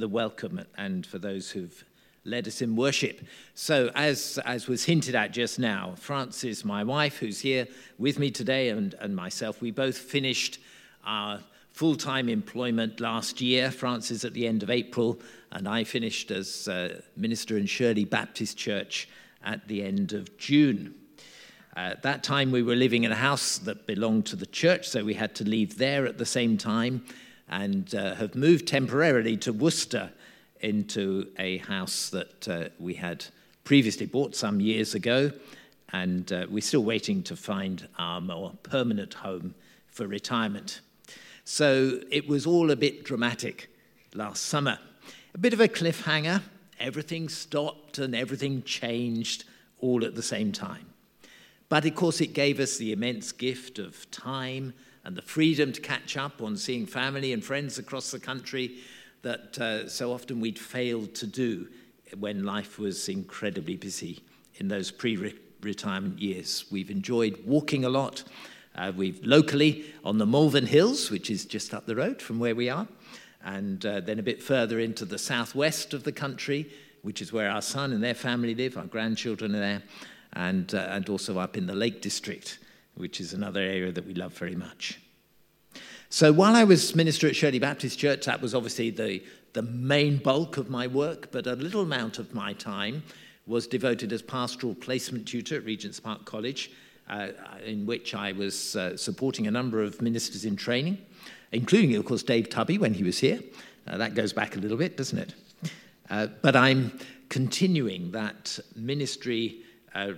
the 0.00 0.08
welcome 0.08 0.64
and 0.76 1.06
for 1.06 1.18
those 1.18 1.50
who've 1.50 1.84
led 2.24 2.46
us 2.46 2.60
in 2.60 2.76
worship. 2.76 3.20
So, 3.54 3.90
as, 3.94 4.38
as 4.44 4.66
was 4.66 4.84
hinted 4.84 5.14
at 5.14 5.32
just 5.32 5.58
now, 5.58 5.94
Frances, 5.96 6.64
my 6.64 6.84
wife, 6.84 7.18
who's 7.18 7.40
here 7.40 7.66
with 7.98 8.18
me 8.18 8.30
today, 8.30 8.70
and, 8.70 8.94
and 8.94 9.14
myself, 9.14 9.60
we 9.60 9.70
both 9.70 9.96
finished 9.96 10.58
our 11.04 11.40
full 11.72 11.96
time 11.96 12.28
employment 12.28 13.00
last 13.00 13.40
year. 13.40 13.70
Frances 13.70 14.24
at 14.24 14.34
the 14.34 14.46
end 14.46 14.62
of 14.62 14.70
April, 14.70 15.18
and 15.52 15.68
I 15.68 15.84
finished 15.84 16.30
as 16.30 16.68
uh, 16.68 17.00
minister 17.16 17.56
in 17.56 17.66
Shirley 17.66 18.04
Baptist 18.04 18.56
Church 18.56 19.08
at 19.44 19.66
the 19.68 19.82
end 19.82 20.12
of 20.12 20.36
June. 20.36 20.94
Uh, 21.76 21.80
at 21.80 22.02
that 22.02 22.22
time, 22.22 22.50
we 22.50 22.62
were 22.62 22.76
living 22.76 23.04
in 23.04 23.12
a 23.12 23.16
house 23.16 23.58
that 23.58 23.86
belonged 23.86 24.26
to 24.26 24.36
the 24.36 24.46
church, 24.46 24.88
so 24.88 25.04
we 25.04 25.14
had 25.14 25.34
to 25.36 25.44
leave 25.44 25.78
there 25.78 26.06
at 26.06 26.18
the 26.18 26.26
same 26.26 26.58
time 26.58 27.04
and 27.50 27.94
uh, 27.94 28.14
have 28.14 28.34
moved 28.34 28.66
temporarily 28.66 29.36
to 29.36 29.52
Worcester 29.52 30.10
into 30.60 31.26
a 31.38 31.58
house 31.58 32.08
that 32.10 32.48
uh, 32.48 32.68
we 32.78 32.94
had 32.94 33.26
previously 33.64 34.06
bought 34.06 34.34
some 34.34 34.60
years 34.60 34.94
ago, 34.94 35.32
and 35.92 36.32
uh, 36.32 36.46
we're 36.48 36.62
still 36.62 36.84
waiting 36.84 37.22
to 37.24 37.36
find 37.36 37.88
our 37.98 38.20
more 38.20 38.52
permanent 38.62 39.14
home 39.14 39.54
for 39.88 40.06
retirement. 40.06 40.80
So 41.44 42.00
it 42.10 42.28
was 42.28 42.46
all 42.46 42.70
a 42.70 42.76
bit 42.76 43.04
dramatic 43.04 43.68
last 44.14 44.44
summer. 44.44 44.78
A 45.34 45.38
bit 45.38 45.52
of 45.52 45.60
a 45.60 45.68
cliffhanger. 45.68 46.42
Everything 46.78 47.28
stopped 47.28 47.98
and 47.98 48.14
everything 48.14 48.62
changed 48.62 49.44
all 49.80 50.04
at 50.04 50.14
the 50.14 50.22
same 50.22 50.52
time. 50.52 50.86
But 51.68 51.84
of 51.84 51.94
course, 51.94 52.20
it 52.20 52.32
gave 52.32 52.60
us 52.60 52.76
the 52.76 52.92
immense 52.92 53.32
gift 53.32 53.78
of 53.78 54.08
time 54.10 54.74
and 55.04 55.16
the 55.16 55.22
freedom 55.22 55.72
to 55.72 55.80
catch 55.80 56.16
up 56.16 56.42
on 56.42 56.56
seeing 56.56 56.86
family 56.86 57.32
and 57.32 57.44
friends 57.44 57.78
across 57.78 58.10
the 58.10 58.20
country 58.20 58.78
that 59.22 59.58
uh, 59.58 59.88
so 59.88 60.12
often 60.12 60.40
we'd 60.40 60.58
failed 60.58 61.14
to 61.14 61.26
do 61.26 61.68
when 62.18 62.44
life 62.44 62.78
was 62.78 63.08
incredibly 63.08 63.76
busy 63.76 64.22
in 64.56 64.68
those 64.68 64.90
pre 64.90 65.34
retirement 65.62 66.18
years. 66.18 66.64
We've 66.70 66.90
enjoyed 66.90 67.38
walking 67.44 67.84
a 67.84 67.88
lot. 67.88 68.24
Uh, 68.74 68.92
we've 68.96 69.24
locally 69.24 69.84
on 70.04 70.18
the 70.18 70.26
Malvern 70.26 70.66
Hills, 70.66 71.10
which 71.10 71.30
is 71.30 71.44
just 71.44 71.74
up 71.74 71.86
the 71.86 71.96
road 71.96 72.22
from 72.22 72.38
where 72.38 72.54
we 72.54 72.68
are, 72.68 72.86
and 73.44 73.84
uh, 73.84 74.00
then 74.00 74.18
a 74.18 74.22
bit 74.22 74.42
further 74.42 74.78
into 74.78 75.04
the 75.04 75.18
southwest 75.18 75.92
of 75.92 76.04
the 76.04 76.12
country, 76.12 76.70
which 77.02 77.20
is 77.20 77.32
where 77.32 77.50
our 77.50 77.62
son 77.62 77.92
and 77.92 78.02
their 78.02 78.14
family 78.14 78.54
live. 78.54 78.76
Our 78.76 78.84
grandchildren 78.84 79.54
are 79.54 79.60
there, 79.60 79.82
and, 80.34 80.72
uh, 80.74 80.86
and 80.90 81.08
also 81.08 81.38
up 81.38 81.56
in 81.56 81.66
the 81.66 81.74
Lake 81.74 82.00
District, 82.00 82.58
which 82.94 83.20
is 83.20 83.32
another 83.32 83.60
area 83.60 83.92
that 83.92 84.06
we 84.06 84.14
love 84.14 84.32
very 84.34 84.56
much. 84.56 85.00
So 86.08 86.32
while 86.32 86.56
I 86.56 86.64
was 86.64 86.96
minister 86.96 87.28
at 87.28 87.36
Shirley 87.36 87.60
Baptist 87.60 87.98
Church, 87.98 88.26
that 88.26 88.42
was 88.42 88.54
obviously 88.54 88.90
the, 88.90 89.22
the 89.52 89.62
main 89.62 90.16
bulk 90.16 90.56
of 90.56 90.68
my 90.68 90.86
work, 90.86 91.30
but 91.30 91.46
a 91.46 91.54
little 91.54 91.82
amount 91.82 92.18
of 92.18 92.34
my 92.34 92.52
time 92.52 93.04
was 93.46 93.66
devoted 93.66 94.12
as 94.12 94.20
pastoral 94.20 94.74
placement 94.74 95.26
tutor 95.26 95.56
at 95.56 95.64
Regent's 95.64 96.00
Park 96.00 96.24
College, 96.24 96.72
uh, 97.08 97.28
in 97.64 97.86
which 97.86 98.14
I 98.14 98.32
was 98.32 98.76
uh, 98.76 98.96
supporting 98.96 99.46
a 99.46 99.50
number 99.50 99.82
of 99.82 100.02
ministers 100.02 100.44
in 100.44 100.56
training, 100.56 100.98
including, 101.52 101.94
of 101.96 102.04
course, 102.04 102.22
Dave 102.22 102.48
Tubby 102.48 102.78
when 102.78 102.94
he 102.94 103.04
was 103.04 103.18
here. 103.18 103.40
Uh, 103.86 103.96
that 103.96 104.14
goes 104.14 104.32
back 104.32 104.56
a 104.56 104.58
little 104.58 104.76
bit, 104.76 104.96
doesn't 104.96 105.18
it? 105.18 105.34
Uh, 106.08 106.26
but 106.42 106.56
I'm 106.56 106.98
continuing 107.28 108.10
that 108.10 108.58
ministry 108.74 109.62
uh, 109.94 110.12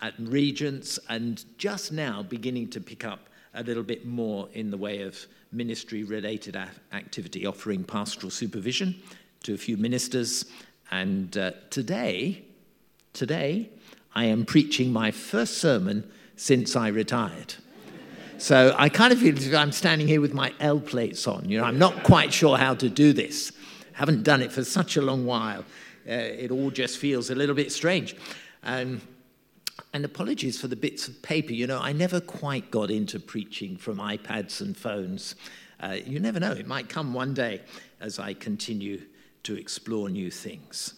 at 0.00 0.14
Regents 0.18 0.98
and 1.08 1.44
just 1.58 1.92
now 1.92 2.22
beginning 2.22 2.68
to 2.70 2.80
pick 2.80 3.04
up 3.04 3.28
a 3.54 3.62
little 3.62 3.82
bit 3.82 4.06
more 4.06 4.48
in 4.52 4.70
the 4.70 4.76
way 4.76 5.02
of 5.02 5.26
ministry 5.52 6.04
related 6.04 6.56
activity, 6.92 7.46
offering 7.46 7.84
pastoral 7.84 8.30
supervision 8.30 8.94
to 9.42 9.54
a 9.54 9.58
few 9.58 9.76
ministers. 9.76 10.44
And 10.90 11.36
uh, 11.36 11.52
today, 11.70 12.44
today, 13.12 13.70
I 14.14 14.24
am 14.24 14.44
preaching 14.44 14.92
my 14.92 15.10
first 15.10 15.58
sermon 15.58 16.10
since 16.36 16.76
I 16.76 16.88
retired. 16.88 17.54
So 18.38 18.74
I 18.78 18.88
kind 18.88 19.12
of 19.12 19.18
feel 19.18 19.56
I'm 19.56 19.72
standing 19.72 20.08
here 20.08 20.20
with 20.20 20.32
my 20.32 20.54
L 20.60 20.80
plates 20.80 21.26
on. 21.26 21.48
You 21.48 21.58
know, 21.58 21.64
I'm 21.64 21.78
not 21.78 22.04
quite 22.04 22.32
sure 22.32 22.56
how 22.56 22.74
to 22.74 22.88
do 22.88 23.12
this. 23.12 23.52
Haven't 23.92 24.22
done 24.22 24.40
it 24.40 24.50
for 24.50 24.64
such 24.64 24.96
a 24.96 25.02
long 25.02 25.26
while. 25.26 25.64
Uh, 26.08 26.12
it 26.12 26.50
all 26.50 26.70
just 26.70 26.96
feels 26.96 27.28
a 27.28 27.34
little 27.34 27.54
bit 27.54 27.70
strange. 27.70 28.16
And 28.62 29.02
and 29.92 30.04
apologies 30.04 30.60
for 30.60 30.68
the 30.68 30.76
bits 30.76 31.08
of 31.08 31.20
paper. 31.22 31.52
You 31.52 31.66
know, 31.66 31.80
I 31.80 31.92
never 31.92 32.20
quite 32.20 32.70
got 32.70 32.90
into 32.90 33.18
preaching 33.18 33.76
from 33.76 33.98
iPads 33.98 34.60
and 34.60 34.76
phones. 34.76 35.34
Uh, 35.80 35.96
you 36.04 36.20
never 36.20 36.38
know, 36.38 36.52
it 36.52 36.66
might 36.66 36.88
come 36.88 37.12
one 37.12 37.34
day 37.34 37.62
as 38.00 38.18
I 38.18 38.34
continue 38.34 39.02
to 39.42 39.56
explore 39.56 40.08
new 40.10 40.30
things. 40.30 40.94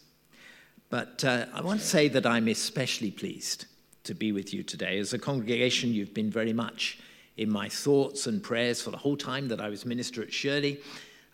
But 0.90 1.24
uh, 1.24 1.46
I 1.54 1.62
want 1.62 1.80
to 1.80 1.86
say 1.86 2.08
that 2.08 2.26
I'm 2.26 2.48
especially 2.48 3.10
pleased 3.10 3.66
to 4.04 4.14
be 4.14 4.32
with 4.32 4.52
you 4.52 4.62
today. 4.62 4.98
As 4.98 5.12
a 5.12 5.18
congregation, 5.18 5.94
you've 5.94 6.12
been 6.12 6.30
very 6.30 6.52
much 6.52 6.98
in 7.36 7.50
my 7.50 7.68
thoughts 7.68 8.26
and 8.26 8.42
prayers 8.42 8.82
for 8.82 8.90
the 8.90 8.96
whole 8.96 9.16
time 9.16 9.48
that 9.48 9.60
I 9.60 9.68
was 9.68 9.86
minister 9.86 10.22
at 10.22 10.32
Shirley. 10.32 10.80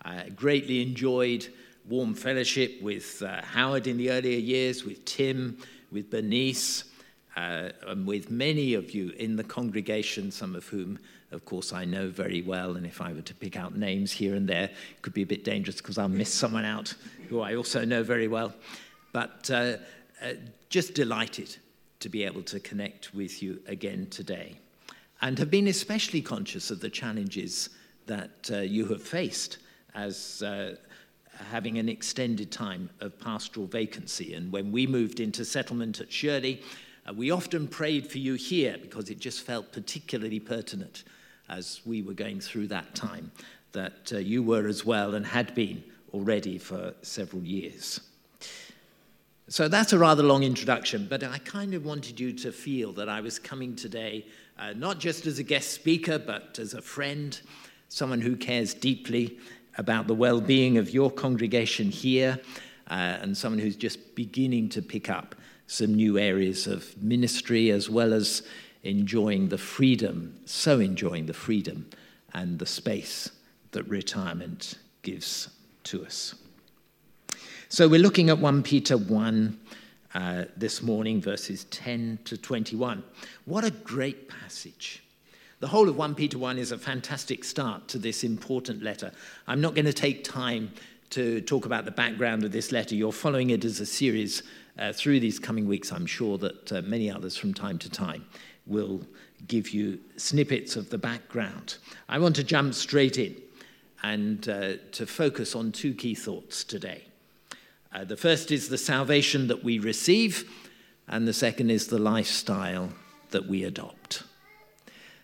I 0.03 0.29
greatly 0.29 0.81
enjoyed 0.83 1.49
warm 1.89 2.15
fellowship 2.15 2.81
with 2.83 3.23
uh, 3.23 3.41
Howard 3.43 3.87
in 3.87 3.97
the 3.97 4.11
earlier 4.11 4.39
years, 4.39 4.85
with 4.85 5.05
Tim, 5.07 5.59
with 5.91 6.11
Bernice 6.11 6.85
uh, 7.39 7.71
and 7.87 8.05
with 8.05 8.33
many 8.33 8.75
of 8.75 8.91
you 8.91 9.11
in 9.11 9.37
the 9.37 9.45
congregation, 9.45 10.33
some 10.33 10.57
of 10.57 10.67
whom, 10.67 10.99
of 11.31 11.45
course, 11.45 11.73
I 11.73 11.85
know 11.85 12.09
very 12.09 12.43
well. 12.43 12.77
And 12.77 12.85
if 12.85 13.01
I 13.01 13.13
were 13.13 13.23
to 13.23 13.35
pick 13.35 13.57
out 13.57 13.77
names 13.77 14.11
here 14.11 14.35
and 14.35 14.49
there, 14.49 14.65
it 14.65 15.03
could 15.03 15.15
be 15.15 15.23
a 15.23 15.27
bit 15.27 15.45
dangerous 15.45 15.77
because 15.77 15.99
I'll 15.99 16.09
miss 16.09 16.35
someone 16.35 16.65
out 16.65 16.93
who 17.29 17.41
I 17.41 17.55
also 17.55 17.85
know 17.85 18.03
very 18.03 18.27
well. 18.27 18.53
But 19.13 19.49
uh, 19.53 19.77
uh, 20.21 20.33
just 20.69 20.95
delighted 20.95 21.57
to 22.01 22.09
be 22.09 22.25
able 22.25 22.43
to 22.43 22.59
connect 22.59 23.15
with 23.15 23.41
you 23.41 23.61
again 23.69 24.09
today. 24.11 24.59
And 25.23 25.39
have 25.39 25.51
been 25.51 25.69
especially 25.69 26.23
conscious 26.23 26.73
of 26.73 26.81
the 26.81 26.91
challenges 26.91 27.71
that 28.07 28.51
uh, 28.53 28.57
you 28.59 28.87
have 28.87 29.03
faced 29.03 29.59
as 29.95 30.43
uh, 30.43 30.75
having 31.53 31.79
an 31.79 31.89
extended 31.89 32.51
time 32.51 32.91
of 32.99 33.17
pastoral 33.21 33.67
vacancy. 33.67 34.35
And 34.35 34.51
when 34.51 34.73
we 34.73 34.89
moved 34.89 35.21
into 35.21 35.45
settlement 35.45 36.01
at 36.01 36.13
Shirley, 36.13 36.63
uh, 37.09 37.13
we 37.13 37.31
often 37.31 37.69
prayed 37.69 38.07
for 38.07 38.19
you 38.19 38.35
here 38.35 38.77
because 38.81 39.11
it 39.11 39.19
just 39.19 39.43
felt 39.43 39.73
particularly 39.73 40.41
pertinent 40.41 41.05
as 41.49 41.81
we 41.87 42.03
were 42.03 42.13
going 42.13 42.41
through 42.41 42.67
that 42.67 42.95
time 42.95 43.31
that 43.73 44.13
uh, 44.13 44.19
you 44.19 44.43
were 44.43 44.67
as 44.67 44.85
well 44.85 45.15
and 45.15 45.27
had 45.27 45.55
been 45.55 45.83
already 46.13 46.59
for 46.59 46.95
several 47.03 47.43
years. 47.43 48.01
So 49.49 49.69
that's 49.69 49.93
a 49.93 49.99
rather 49.99 50.23
long 50.23 50.43
introduction, 50.43 51.07
but 51.09 51.23
I 51.25 51.39
kind 51.39 51.73
of 51.73 51.85
wanted 51.85 52.21
you 52.21 52.33
to 52.35 52.53
feel 52.53 52.93
that 52.95 53.09
I 53.09 53.21
was 53.21 53.39
coming 53.39 53.75
today 53.77 54.27
uh, 54.59 54.73
not 54.75 54.99
just 54.99 55.25
as 55.27 55.39
a 55.39 55.45
guest 55.45 55.71
speaker, 55.71 56.19
but 56.19 56.59
as 56.59 56.75
a 56.75 56.83
friend, 56.83 57.41
someone 57.89 58.21
who 58.21 58.37
cares 58.37 58.75
deeply 58.75 59.39
about 59.77 60.09
the 60.09 60.15
well 60.15 60.41
being 60.41 60.79
of 60.79 60.91
your 60.91 61.11
congregation 61.11 61.91
here, 61.91 62.41
uh, 62.91 63.19
and 63.23 63.37
someone 63.37 63.61
who's 63.61 63.77
just 63.77 64.17
beginning 64.17 64.69
to 64.71 64.83
pick 64.83 65.09
up 65.09 65.37
some 65.69 65.95
new 65.95 66.19
areas 66.19 66.67
of 66.67 67.01
ministry 67.01 67.71
as 67.71 67.89
well 67.89 68.13
as 68.13 68.43
enjoying 68.83 69.49
the 69.49 69.59
freedom, 69.59 70.35
so 70.47 70.81
enjoying 70.81 71.27
the 71.27 71.35
freedom 71.35 71.89
and 72.33 72.59
the 72.59 72.67
space 72.67 73.31
that 73.73 73.83
retirement 73.85 74.79
gives 75.03 75.49
to 75.85 76.05
us. 76.05 76.35
So 77.69 77.87
we're 77.87 78.01
looking 78.01 78.31
at 78.31 78.39
1 78.39 78.63
Peter 78.63 78.97
1 78.97 79.61
uh, 80.15 80.45
this 80.57 80.83
morning, 80.83 81.21
verses 81.21 81.65
10 81.65 82.21
to 82.25 82.39
21. 82.39 83.05
What 83.45 83.63
a 83.65 83.71
great 83.71 84.27
passage. 84.27 85.03
The 85.61 85.67
whole 85.67 85.89
of 85.89 85.99
1 85.99 86.15
Peter 86.15 86.39
1 86.39 86.57
is 86.57 86.73
a 86.73 86.79
fantastic 86.79 87.45
start 87.45 87.89
to 87.89 87.99
this 87.99 88.25
important 88.25 88.83
letter. 88.83 89.13
I'm 89.47 89.61
not 89.61 89.75
going 89.75 89.85
to 89.85 89.93
take 89.93 90.25
time 90.25 90.73
to 91.11 91.43
talk 91.43 91.67
about 91.67 91.85
the 91.85 91.91
background 91.91 92.45
of 92.45 92.53
this 92.53 92.73
letter. 92.73 92.95
You're 92.95 93.13
following 93.13 93.51
it 93.51 93.65
as 93.67 93.81
a 93.81 93.87
series 93.87 94.43
uh, 94.79 94.93
through 94.93 95.21
these 95.21 95.39
coming 95.39 95.67
weeks, 95.67 95.93
I'm 95.93 96.07
sure 96.07 96.39
that 96.39 96.73
uh, 96.73 96.83
many 96.83 97.11
others 97.11 97.37
from 97.37 97.53
time 97.53 97.79
to 97.79 97.91
time 97.91 98.25
will 98.67 99.03
give 99.47 99.71
you 99.71 99.99
snippets 100.17 100.77
of 100.77 100.91
the 100.91 100.99
background. 100.99 101.79
I 102.09 102.19
want 102.19 102.37
to 102.37 102.45
jump 102.45 102.75
straight 102.75 103.19
in 103.19 103.37
and 104.03 104.49
uh, 104.49 104.75
to 104.93 105.07
focus 105.07 105.55
on 105.55 105.73
two 105.73 105.95
key 105.95 106.15
thoughts 106.15 106.65
today. 106.65 107.05
Uh, 107.93 108.05
the 108.05 108.17
first 108.17 108.51
is 108.53 108.69
the 108.69 108.79
salvation 108.79 109.49
that 109.49 109.65
we 109.65 109.79
receive, 109.79 110.49
and 111.09 111.27
the 111.27 111.33
second 111.33 111.71
is 111.71 111.87
the 111.87 111.99
lifestyle 111.99 112.91
that 113.31 113.47
we 113.47 113.65
adopt. 113.65 114.23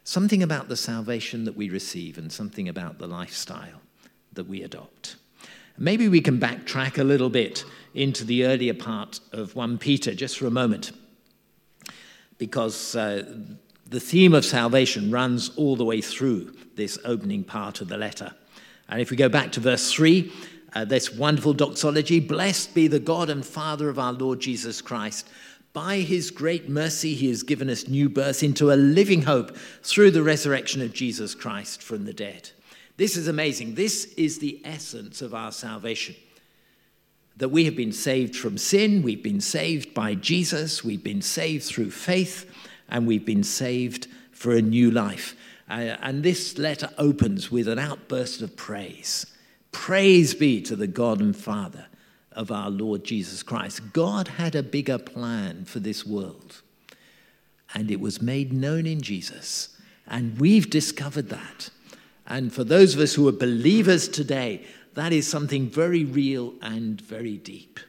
Something 0.03 0.43
about 0.43 0.69
the 0.69 0.77
salvation 0.77 1.45
that 1.45 1.57
we 1.57 1.69
receive, 1.69 2.19
and 2.19 2.33
something 2.33 2.69
about 2.69 2.99
the 2.99 3.07
lifestyle 3.07 3.83
that 4.33 4.49
we 4.49 4.63
adopt. 4.63 5.17
Maybe 5.77 6.09
we 6.09 6.21
can 6.21 6.39
backtrack 6.39 6.99
a 6.99 7.05
little 7.05 7.31
bit 7.31 7.65
into 7.95 8.25
the 8.25 8.45
earlier 8.45 8.75
part 8.75 9.21
of 9.33 9.55
1 9.55 9.79
Peter 9.79 10.15
just 10.15 10.39
for 10.39 10.47
a 10.47 10.51
moment, 10.51 10.93
because 12.39 12.97
uh, 12.97 13.25
the 13.87 14.01
theme 14.01 14.35
of 14.35 14.45
salvation 14.45 15.11
runs 15.11 15.51
all 15.57 15.77
the 15.77 15.85
way 15.85 16.01
through 16.01 16.55
this 16.75 16.99
opening 17.05 17.45
part 17.45 17.81
of 17.81 17.89
the 17.89 17.97
letter. 17.97 18.35
And 18.89 19.01
if 19.01 19.11
we 19.11 19.17
go 19.17 19.29
back 19.29 19.53
to 19.53 19.61
verse 19.61 19.93
3, 19.93 20.33
uh, 20.75 20.85
this 20.85 21.13
wonderful 21.13 21.53
doxology 21.53 22.21
Blessed 22.21 22.75
be 22.75 22.89
the 22.89 22.99
God 22.99 23.31
and 23.31 23.47
Father 23.47 23.89
of 23.89 23.99
our 23.99 24.13
Lord 24.13 24.41
Jesus 24.41 24.83
Christ. 24.83 25.29
By 25.73 25.99
his 25.99 26.31
great 26.31 26.69
mercy, 26.69 27.15
he 27.15 27.29
has 27.29 27.43
given 27.43 27.69
us 27.69 27.89
new 27.89 28.09
birth 28.09 28.43
into 28.43 28.73
a 28.73 28.75
living 28.75 29.23
hope 29.23 29.57
through 29.83 30.13
the 30.13 30.23
resurrection 30.23 30.83
of 30.83 30.93
Jesus 30.93 31.35
Christ 31.35 31.83
from 31.83 32.05
the 32.05 32.13
dead. 32.13 32.51
This 32.97 33.17
is 33.17 33.27
amazing. 33.27 33.75
This 33.75 34.05
is 34.15 34.39
the 34.39 34.61
essence 34.65 35.21
of 35.21 35.35
our 35.35 35.51
salvation. 35.51 36.15
That 37.37 37.49
we 37.49 37.65
have 37.65 37.77
been 37.77 37.93
saved 37.93 38.37
from 38.37 38.59
sin, 38.59 39.03
we've 39.03 39.23
been 39.23 39.41
saved 39.41 39.93
by 39.93 40.15
Jesus, 40.15 40.85
we've 40.85 41.03
been 41.03 41.23
saved 41.23 41.65
through 41.65 41.91
faith, 41.91 42.51
and 42.89 43.07
we've 43.07 43.25
been 43.25 43.43
saved 43.43 44.07
for 44.31 44.53
a 44.53 44.63
new 44.63 44.91
life. 44.91 45.37
Uh, 45.69 45.97
and 46.03 46.23
this 46.23 46.59
letter 46.59 46.91
opens 46.99 47.51
with 47.51 47.67
an 47.67 47.79
outburst 47.79 48.43
of 48.43 48.57
praise. 48.57 49.27
Praise 49.73 50.35
be 50.35 50.61
to 50.63 50.77
the 50.77 50.87
God 50.87 51.21
and 51.21 51.37
Father 51.37 51.87
of 52.33 52.51
our 52.53 52.71
Lord 52.71 53.05
Jesus 53.05 53.43
Christ. 53.43 53.93
God 53.93 54.29
had 54.29 54.55
a 54.55 54.63
bigger 54.63 54.99
plan 54.99 55.65
for 55.65 55.81
this 55.81 56.05
world, 56.07 56.63
and 57.75 57.91
it 57.91 58.01
was 58.01 58.23
made 58.23 58.53
known 58.53 58.87
in 58.87 59.01
Jesus. 59.01 59.77
And 60.07 60.39
we've 60.39 60.69
discovered 60.69 61.31
that. 61.31 61.71
And 62.27 62.53
for 62.53 62.65
those 62.65 62.95
of 62.95 63.01
us 63.01 63.15
who 63.15 63.27
are 63.29 63.33
believers 63.33 64.09
today, 64.09 64.65
that 64.95 65.13
is 65.13 65.29
something 65.29 65.69
very 65.69 66.05
real 66.05 66.55
and 66.63 67.01
very 67.01 67.37
deep. 67.37 67.81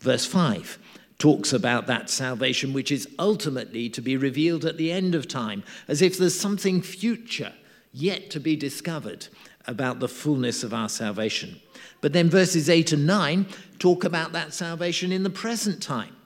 Verse 0.00 0.26
5 0.26 0.78
talks 1.18 1.52
about 1.52 1.86
that 1.86 2.08
salvation 2.08 2.72
which 2.72 2.90
is 2.90 3.06
ultimately 3.18 3.90
to 3.90 4.00
be 4.00 4.16
revealed 4.16 4.64
at 4.64 4.78
the 4.78 4.90
end 4.90 5.14
of 5.14 5.28
time, 5.28 5.62
as 5.86 6.00
if 6.00 6.16
there's 6.16 6.38
something 6.38 6.80
future 6.80 7.52
yet 7.92 8.30
to 8.30 8.40
be 8.40 8.56
discovered 8.56 9.28
about 9.66 10.00
the 10.00 10.08
fullness 10.08 10.62
of 10.64 10.72
our 10.72 10.88
salvation. 10.88 11.60
But 12.00 12.14
then 12.14 12.30
verses 12.30 12.70
8 12.70 12.92
and 12.92 13.06
9 13.06 13.46
talk 13.78 14.04
about 14.04 14.32
that 14.32 14.54
salvation 14.54 15.12
in 15.12 15.22
the 15.22 15.30
present 15.30 15.82
time, 15.82 16.16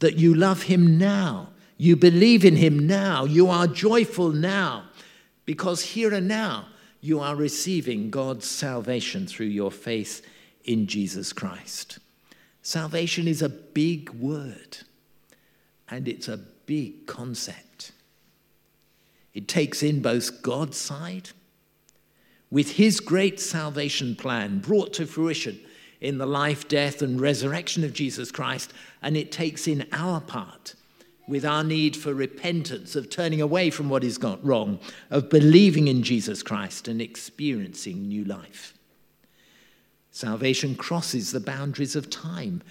that 0.00 0.18
you 0.18 0.34
love 0.34 0.64
him 0.64 0.98
now, 0.98 1.50
you 1.76 1.94
believe 1.94 2.44
in 2.44 2.56
him 2.56 2.86
now, 2.86 3.24
you 3.24 3.48
are 3.48 3.68
joyful 3.68 4.30
now, 4.30 4.84
because 5.44 5.80
here 5.82 6.12
and 6.12 6.26
now 6.26 6.66
you 7.04 7.20
are 7.20 7.36
receiving 7.36 8.08
God's 8.08 8.48
salvation 8.48 9.26
through 9.26 9.48
your 9.48 9.70
faith 9.70 10.24
in 10.64 10.86
Jesus 10.86 11.34
Christ. 11.34 11.98
Salvation 12.62 13.28
is 13.28 13.42
a 13.42 13.50
big 13.50 14.08
word, 14.08 14.78
and 15.90 16.08
it's 16.08 16.28
a 16.28 16.38
big 16.38 17.06
concept. 17.06 17.92
It 19.34 19.48
takes 19.48 19.82
in 19.82 20.00
both 20.00 20.40
God's 20.40 20.78
side, 20.78 21.28
with 22.50 22.70
his 22.76 23.00
great 23.00 23.38
salvation 23.38 24.16
plan 24.16 24.60
brought 24.60 24.94
to 24.94 25.06
fruition 25.06 25.60
in 26.00 26.16
the 26.16 26.24
life, 26.24 26.68
death, 26.68 27.02
and 27.02 27.20
resurrection 27.20 27.84
of 27.84 27.92
Jesus 27.92 28.30
Christ, 28.30 28.72
and 29.02 29.14
it 29.14 29.30
takes 29.30 29.68
in 29.68 29.86
our 29.92 30.22
part 30.22 30.74
with 31.26 31.44
our 31.44 31.64
need 31.64 31.96
for 31.96 32.12
repentance, 32.12 32.94
of 32.94 33.08
turning 33.08 33.40
away 33.40 33.70
from 33.70 33.88
what 33.88 34.04
is 34.04 34.18
wrong, 34.42 34.78
of 35.10 35.30
believing 35.30 35.88
in 35.88 36.02
Jesus 36.02 36.42
Christ 36.42 36.86
and 36.88 37.00
experiencing 37.00 38.08
new 38.08 38.24
life. 38.24 38.74
Salvation 40.10 40.74
crosses 40.74 41.32
the 41.32 41.40
boundaries 41.40 41.96
of 41.96 42.10
time. 42.10 42.62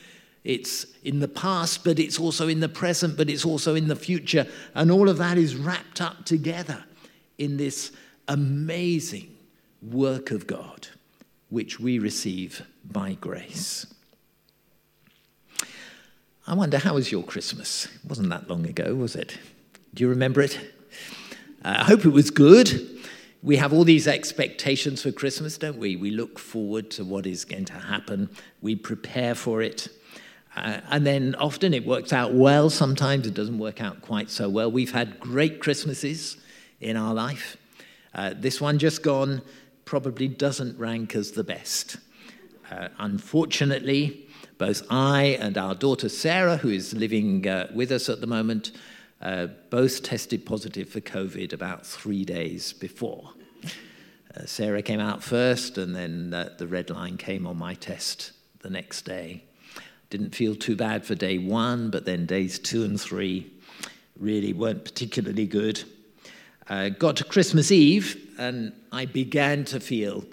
It's 0.43 0.85
in 1.03 1.19
the 1.19 1.27
past, 1.27 1.83
but 1.83 1.99
it's 1.99 2.19
also 2.19 2.47
in 2.47 2.59
the 2.59 2.69
present, 2.69 3.17
but 3.17 3.29
it's 3.29 3.45
also 3.45 3.75
in 3.75 3.87
the 3.87 3.95
future. 3.95 4.47
And 4.75 4.91
all 4.91 5.09
of 5.09 5.17
that 5.17 5.37
is 5.37 5.55
wrapped 5.55 5.99
up 6.01 6.25
together 6.25 6.83
in 7.37 7.57
this 7.57 7.91
amazing 8.27 9.35
work 9.81 10.31
of 10.31 10.47
God, 10.47 10.87
which 11.49 11.79
we 11.79 11.99
receive 11.99 12.65
by 12.85 13.13
grace. 13.13 13.92
I 16.45 16.53
wonder, 16.55 16.77
how 16.77 16.95
was 16.95 17.11
your 17.11 17.23
Christmas? 17.23 17.85
It 17.85 18.09
wasn't 18.09 18.29
that 18.29 18.49
long 18.49 18.65
ago, 18.65 18.95
was 18.95 19.15
it? 19.15 19.37
Do 19.93 20.03
you 20.03 20.09
remember 20.09 20.41
it? 20.41 20.59
Uh, 21.63 21.75
I 21.79 21.83
hope 21.85 22.05
it 22.05 22.09
was 22.09 22.29
good 22.29 22.93
we 23.43 23.57
have 23.57 23.73
all 23.73 23.83
these 23.83 24.07
expectations 24.07 25.01
for 25.01 25.11
Christmas, 25.11 25.57
don't 25.57 25.77
we? 25.77 25.97
We 25.97 26.11
look 26.11 26.39
forward 26.39 26.89
to 26.91 27.03
what 27.03 27.27
is 27.27 27.43
going 27.43 27.65
to 27.65 27.73
happen, 27.73 28.29
we 28.61 28.75
prepare 28.75 29.35
for 29.35 29.61
it. 29.61 29.89
Uh, 30.55 30.79
and 30.89 31.05
then 31.05 31.35
often 31.35 31.73
it 31.73 31.85
works 31.85 32.13
out 32.13 32.33
well, 32.33 32.69
sometimes 32.69 33.27
it 33.27 33.33
doesn't 33.33 33.57
work 33.57 33.81
out 33.81 34.01
quite 34.01 34.29
so 34.29 34.47
well. 34.47 34.71
We've 34.71 34.93
had 34.93 35.19
great 35.19 35.59
Christmases 35.59 36.37
in 36.79 36.95
our 36.95 37.13
life. 37.13 37.57
Uh, 38.13 38.33
this 38.37 38.61
one 38.61 38.79
just 38.79 39.03
gone 39.03 39.41
probably 39.83 40.27
doesn't 40.29 40.77
rank 40.79 41.15
as 41.15 41.31
the 41.31 41.43
best. 41.43 41.97
Uh, 42.71 42.87
unfortunately, 42.99 44.27
both 44.57 44.83
I 44.89 45.37
and 45.39 45.57
our 45.57 45.75
daughter 45.75 46.09
Sarah, 46.09 46.57
who 46.57 46.69
is 46.69 46.93
living 46.93 47.47
uh, 47.47 47.71
with 47.73 47.91
us 47.91 48.09
at 48.09 48.21
the 48.21 48.27
moment, 48.27 48.71
uh, 49.21 49.47
both 49.69 50.03
tested 50.03 50.45
positive 50.45 50.89
for 50.89 51.01
COVID 51.01 51.53
about 51.53 51.85
three 51.85 52.25
days 52.25 52.73
before. 52.73 53.33
Uh, 54.35 54.45
Sarah 54.45 54.81
came 54.81 54.99
out 54.99 55.23
first, 55.23 55.77
and 55.77 55.95
then 55.95 56.31
the 56.31 56.67
red 56.67 56.89
line 56.89 57.17
came 57.17 57.45
on 57.45 57.57
my 57.57 57.75
test 57.75 58.31
the 58.59 58.69
next 58.69 59.03
day. 59.03 59.43
Didn't 60.09 60.35
feel 60.35 60.55
too 60.55 60.75
bad 60.75 61.05
for 61.05 61.15
day 61.15 61.37
one, 61.37 61.89
but 61.89 62.05
then 62.05 62.25
days 62.25 62.59
two 62.59 62.83
and 62.83 62.99
three 62.99 63.51
really 64.19 64.53
weren't 64.53 64.85
particularly 64.85 65.45
good. 65.45 65.83
Uh, 66.67 66.89
got 66.89 67.17
to 67.17 67.23
Christmas 67.23 67.71
Eve, 67.71 68.33
and 68.37 68.73
I 68.91 69.05
began 69.05 69.65
to 69.65 69.79
feel 69.79 70.23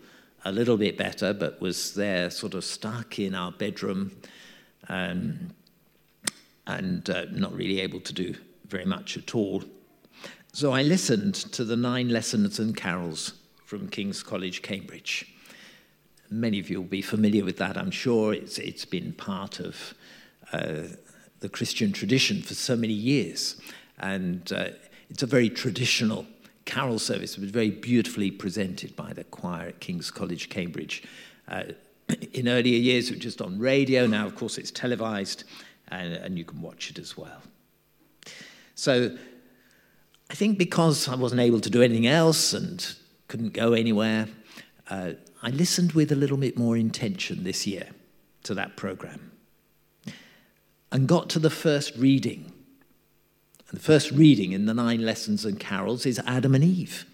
a 0.44 0.52
little 0.52 0.76
bit 0.76 0.96
better, 0.96 1.32
but 1.32 1.60
was 1.60 1.94
there 1.94 2.30
sort 2.30 2.54
of 2.54 2.64
stuck 2.64 3.18
in 3.18 3.34
our 3.34 3.52
bedroom 3.52 4.12
um, 4.88 5.50
and 6.66 7.08
uh, 7.10 7.26
not 7.32 7.54
really 7.54 7.80
able 7.80 8.00
to 8.00 8.12
do 8.12 8.34
very 8.66 8.84
much 8.84 9.16
at 9.16 9.34
all. 9.34 9.62
So 10.52 10.72
I 10.72 10.82
listened 10.82 11.34
to 11.34 11.64
the 11.64 11.76
nine 11.76 12.08
lessons 12.08 12.58
and 12.58 12.76
carols 12.76 13.34
from 13.64 13.88
King's 13.88 14.22
College, 14.22 14.62
Cambridge. 14.62 15.32
Many 16.30 16.58
of 16.58 16.70
you 16.70 16.80
will 16.80 16.88
be 16.88 17.02
familiar 17.02 17.44
with 17.44 17.58
that, 17.58 17.76
I'm 17.76 17.90
sure. 17.90 18.32
It's, 18.32 18.58
it's 18.58 18.84
been 18.84 19.12
part 19.12 19.60
of 19.60 19.94
uh, 20.52 20.82
the 21.40 21.48
Christian 21.48 21.92
tradition 21.92 22.42
for 22.42 22.54
so 22.54 22.76
many 22.76 22.92
years. 22.92 23.60
And 23.98 24.52
uh, 24.52 24.70
it's 25.08 25.22
a 25.22 25.26
very 25.26 25.50
traditional 25.50 26.26
carol 26.70 27.00
service, 27.00 27.36
was 27.36 27.50
very 27.50 27.70
beautifully 27.70 28.30
presented 28.30 28.94
by 28.94 29.12
the 29.12 29.24
choir 29.24 29.68
at 29.68 29.80
King's 29.80 30.10
College, 30.10 30.48
Cambridge. 30.48 31.02
Uh, 31.48 31.64
in 32.32 32.48
earlier 32.48 32.78
years, 32.78 33.08
it 33.08 33.14
was 33.14 33.20
just 33.20 33.42
on 33.42 33.58
radio. 33.58 34.06
Now, 34.06 34.24
of 34.24 34.36
course, 34.36 34.56
it's 34.56 34.70
televised, 34.70 35.44
and, 35.88 36.14
and 36.14 36.38
you 36.38 36.44
can 36.44 36.62
watch 36.62 36.88
it 36.90 36.98
as 36.98 37.16
well. 37.16 37.42
So 38.76 39.16
I 40.30 40.34
think 40.34 40.58
because 40.58 41.08
I 41.08 41.16
wasn't 41.16 41.40
able 41.40 41.60
to 41.60 41.70
do 41.70 41.82
anything 41.82 42.06
else 42.06 42.52
and 42.52 42.94
couldn't 43.26 43.52
go 43.52 43.72
anywhere, 43.72 44.28
uh, 44.88 45.12
I 45.42 45.50
listened 45.50 45.92
with 45.92 46.12
a 46.12 46.16
little 46.16 46.36
bit 46.36 46.56
more 46.56 46.76
intention 46.76 47.42
this 47.42 47.66
year 47.66 47.88
to 48.44 48.54
that 48.54 48.76
program 48.76 49.32
and 50.92 51.08
got 51.08 51.28
to 51.30 51.40
the 51.40 51.50
first 51.50 51.96
reading. 51.96 52.52
And 53.70 53.78
the 53.78 53.84
first 53.84 54.10
reading 54.10 54.52
in 54.52 54.66
the 54.66 54.74
nine 54.74 55.04
lessons 55.06 55.44
and 55.44 55.58
carols 55.58 56.04
is 56.04 56.18
Adam 56.26 56.54
and 56.54 56.64
Eve 56.64 57.06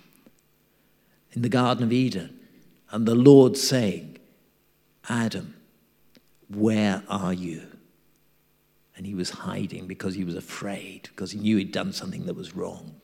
in 1.32 1.42
the 1.42 1.48
Garden 1.48 1.84
of 1.84 1.92
Eden. 1.92 2.40
And 2.90 3.06
the 3.06 3.14
Lord 3.14 3.56
saying, 3.56 4.18
Adam, 5.08 5.54
where 6.48 7.02
are 7.08 7.32
you? 7.32 7.62
and 8.96 9.06
he 9.06 9.14
was 9.14 9.30
hiding 9.30 9.86
because 9.86 10.14
he 10.14 10.24
was 10.24 10.34
afraid, 10.34 11.02
because 11.10 11.32
he 11.32 11.38
knew 11.38 11.58
he'd 11.58 11.70
done 11.70 11.92
something 11.92 12.24
that 12.26 12.34
was 12.34 12.56
wrong. 12.56 12.94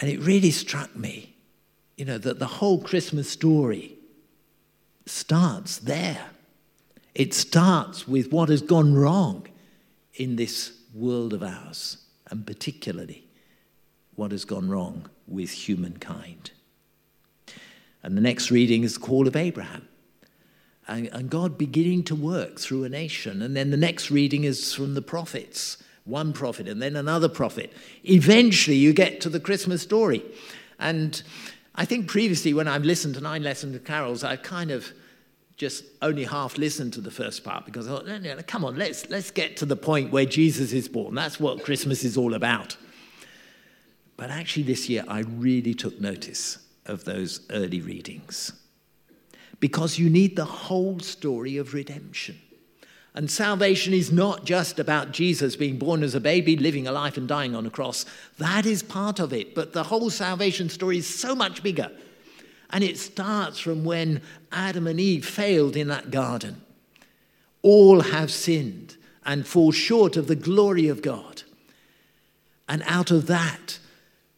And 0.00 0.10
it 0.10 0.18
really 0.20 0.50
struck 0.50 0.96
me, 0.96 1.34
you 1.98 2.06
know, 2.06 2.16
that 2.16 2.38
the 2.38 2.46
whole 2.46 2.80
Christmas 2.80 3.28
story 3.28 3.98
starts 5.04 5.76
there. 5.76 6.30
It 7.14 7.34
starts 7.34 8.08
with 8.08 8.32
what 8.32 8.48
has 8.48 8.62
gone 8.62 8.94
wrong 8.94 9.46
in 10.20 10.36
this 10.36 10.72
world 10.92 11.32
of 11.32 11.42
ours, 11.42 11.96
and 12.30 12.46
particularly 12.46 13.24
what 14.16 14.32
has 14.32 14.44
gone 14.44 14.68
wrong 14.68 15.08
with 15.26 15.50
humankind. 15.50 16.50
And 18.02 18.18
the 18.18 18.20
next 18.20 18.50
reading 18.50 18.84
is 18.84 18.94
the 18.94 19.00
call 19.00 19.26
of 19.26 19.34
Abraham 19.34 19.88
and, 20.86 21.06
and 21.06 21.30
God 21.30 21.56
beginning 21.56 22.02
to 22.04 22.14
work 22.14 22.58
through 22.58 22.84
a 22.84 22.88
nation. 22.90 23.40
And 23.40 23.56
then 23.56 23.70
the 23.70 23.78
next 23.78 24.10
reading 24.10 24.44
is 24.44 24.74
from 24.74 24.92
the 24.92 25.02
prophets 25.02 25.78
one 26.04 26.32
prophet 26.32 26.68
and 26.68 26.82
then 26.82 26.96
another 26.96 27.28
prophet. 27.28 27.72
Eventually, 28.04 28.76
you 28.76 28.92
get 28.92 29.20
to 29.22 29.28
the 29.28 29.40
Christmas 29.40 29.80
story. 29.82 30.22
And 30.78 31.22
I 31.76 31.84
think 31.84 32.08
previously, 32.08 32.52
when 32.52 32.68
I've 32.68 32.84
listened 32.84 33.14
to 33.14 33.20
Nine 33.20 33.42
Lessons 33.42 33.76
of 33.76 33.84
Carols, 33.84 34.24
I 34.24 34.36
kind 34.36 34.70
of 34.70 34.92
just 35.60 35.84
only 36.00 36.24
half 36.24 36.56
listened 36.56 36.94
to 36.94 37.02
the 37.02 37.10
first 37.10 37.44
part 37.44 37.66
because 37.66 37.86
I 37.86 37.90
thought, 37.90 38.06
no, 38.06 38.16
no, 38.16 38.34
come 38.46 38.64
on, 38.64 38.76
let's, 38.76 39.10
let's 39.10 39.30
get 39.30 39.58
to 39.58 39.66
the 39.66 39.76
point 39.76 40.10
where 40.10 40.24
Jesus 40.24 40.72
is 40.72 40.88
born. 40.88 41.14
That's 41.14 41.38
what 41.38 41.62
Christmas 41.62 42.02
is 42.02 42.16
all 42.16 42.32
about. 42.32 42.78
But 44.16 44.30
actually, 44.30 44.62
this 44.62 44.88
year, 44.88 45.04
I 45.06 45.20
really 45.20 45.74
took 45.74 46.00
notice 46.00 46.66
of 46.86 47.04
those 47.04 47.40
early 47.50 47.82
readings. 47.82 48.52
Because 49.60 49.98
you 49.98 50.08
need 50.08 50.34
the 50.34 50.46
whole 50.46 50.98
story 51.00 51.58
of 51.58 51.74
redemption. 51.74 52.40
And 53.12 53.30
salvation 53.30 53.92
is 53.92 54.10
not 54.10 54.46
just 54.46 54.78
about 54.78 55.12
Jesus 55.12 55.56
being 55.56 55.78
born 55.78 56.02
as 56.02 56.14
a 56.14 56.20
baby, 56.20 56.56
living 56.56 56.86
a 56.86 56.92
life, 56.92 57.18
and 57.18 57.28
dying 57.28 57.54
on 57.54 57.66
a 57.66 57.70
cross. 57.70 58.06
That 58.38 58.64
is 58.64 58.82
part 58.82 59.20
of 59.20 59.34
it. 59.34 59.54
But 59.54 59.74
the 59.74 59.84
whole 59.84 60.08
salvation 60.08 60.70
story 60.70 60.96
is 60.96 61.20
so 61.20 61.34
much 61.34 61.62
bigger. 61.62 61.90
And 62.72 62.84
it 62.84 62.98
starts 62.98 63.58
from 63.58 63.84
when 63.84 64.22
Adam 64.52 64.86
and 64.86 65.00
Eve 65.00 65.26
failed 65.26 65.76
in 65.76 65.88
that 65.88 66.10
garden. 66.10 66.62
All 67.62 68.00
have 68.00 68.30
sinned 68.30 68.96
and 69.24 69.46
fall 69.46 69.72
short 69.72 70.16
of 70.16 70.28
the 70.28 70.36
glory 70.36 70.88
of 70.88 71.02
God. 71.02 71.42
And 72.68 72.82
out 72.86 73.10
of 73.10 73.26
that, 73.26 73.78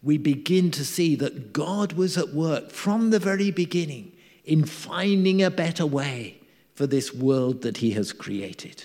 we 0.03 0.19
begin 0.19 0.71
to 0.73 0.85
see 0.85 1.15
that 1.17 1.53
God 1.53 1.93
was 1.93 2.19
at 2.19 2.31
work 2.31 2.71
from 2.71 3.11
the 3.11 3.19
very 3.19 3.51
beginning 3.51 4.12
in 4.45 4.65
finding 4.65 5.43
a 5.43 5.51
better 5.51 5.87
way 5.87 6.41
for 6.75 6.87
this 6.87 7.15
world 7.15 7.62
that 7.62 7.77
he 7.77 7.93
has 7.93 8.12
created. 8.12 8.85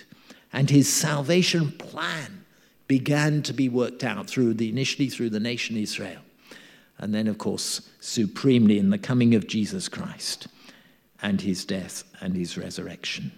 And 0.52 0.70
his 0.70 0.92
salvation 0.92 1.72
plan 1.72 2.44
began 2.86 3.42
to 3.42 3.52
be 3.52 3.68
worked 3.68 4.04
out 4.04 4.28
through 4.28 4.54
the 4.54 4.68
initially 4.68 5.08
through 5.08 5.30
the 5.30 5.40
nation 5.40 5.76
Israel. 5.76 6.20
And 6.98 7.14
then, 7.14 7.28
of 7.28 7.38
course, 7.38 7.88
supremely 8.00 8.78
in 8.78 8.90
the 8.90 8.98
coming 8.98 9.34
of 9.34 9.46
Jesus 9.46 9.88
Christ 9.88 10.48
and 11.22 11.40
his 11.40 11.64
death 11.64 12.04
and 12.20 12.36
his 12.36 12.58
resurrection. 12.58 13.32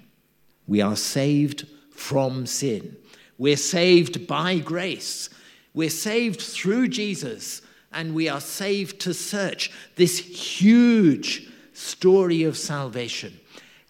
We 0.67 0.81
are 0.81 0.97
saved 0.97 1.67
from 1.91 2.47
sin. 2.47 2.97
We're 3.39 3.57
saved 3.57 4.27
by 4.27 4.59
grace. 4.59 5.29
We're 5.75 5.91
saved 5.91 6.41
through 6.41 6.89
Jesus, 6.89 7.63
and 7.93 8.15
we 8.15 8.29
are 8.29 8.41
saved 8.41 9.01
to 9.03 9.15
search 9.15 9.71
this 9.97 10.19
huge 10.19 11.49
story 11.73 12.43
of 12.43 12.57
salvation 12.57 13.39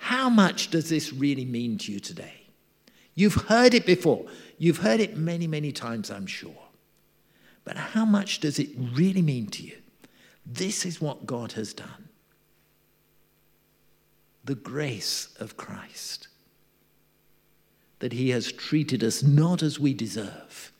how 0.00 0.30
much 0.30 0.70
does 0.70 0.88
this 0.88 1.12
really 1.12 1.44
mean 1.44 1.76
to 1.78 1.92
you 1.92 2.00
today? 2.00 2.46
You've 3.14 3.34
heard 3.34 3.74
it 3.74 3.84
before. 3.84 4.24
You've 4.56 4.78
heard 4.78 4.98
it 4.98 5.16
many, 5.16 5.46
many 5.46 5.72
times, 5.72 6.10
I'm 6.10 6.26
sure. 6.26 6.56
But 7.70 7.76
how 7.76 8.04
much 8.04 8.40
does 8.40 8.58
it 8.58 8.70
really 8.76 9.22
mean 9.22 9.46
to 9.50 9.62
you? 9.62 9.76
This 10.44 10.84
is 10.84 11.00
what 11.00 11.24
God 11.24 11.52
has 11.52 11.72
done. 11.72 12.08
The 14.44 14.56
grace 14.56 15.28
of 15.38 15.56
Christ. 15.56 16.26
That 18.00 18.12
he 18.12 18.30
has 18.30 18.50
treated 18.50 19.04
us 19.04 19.22
not 19.22 19.62
as 19.62 19.78
we 19.78 19.94
deserve, 19.94 20.72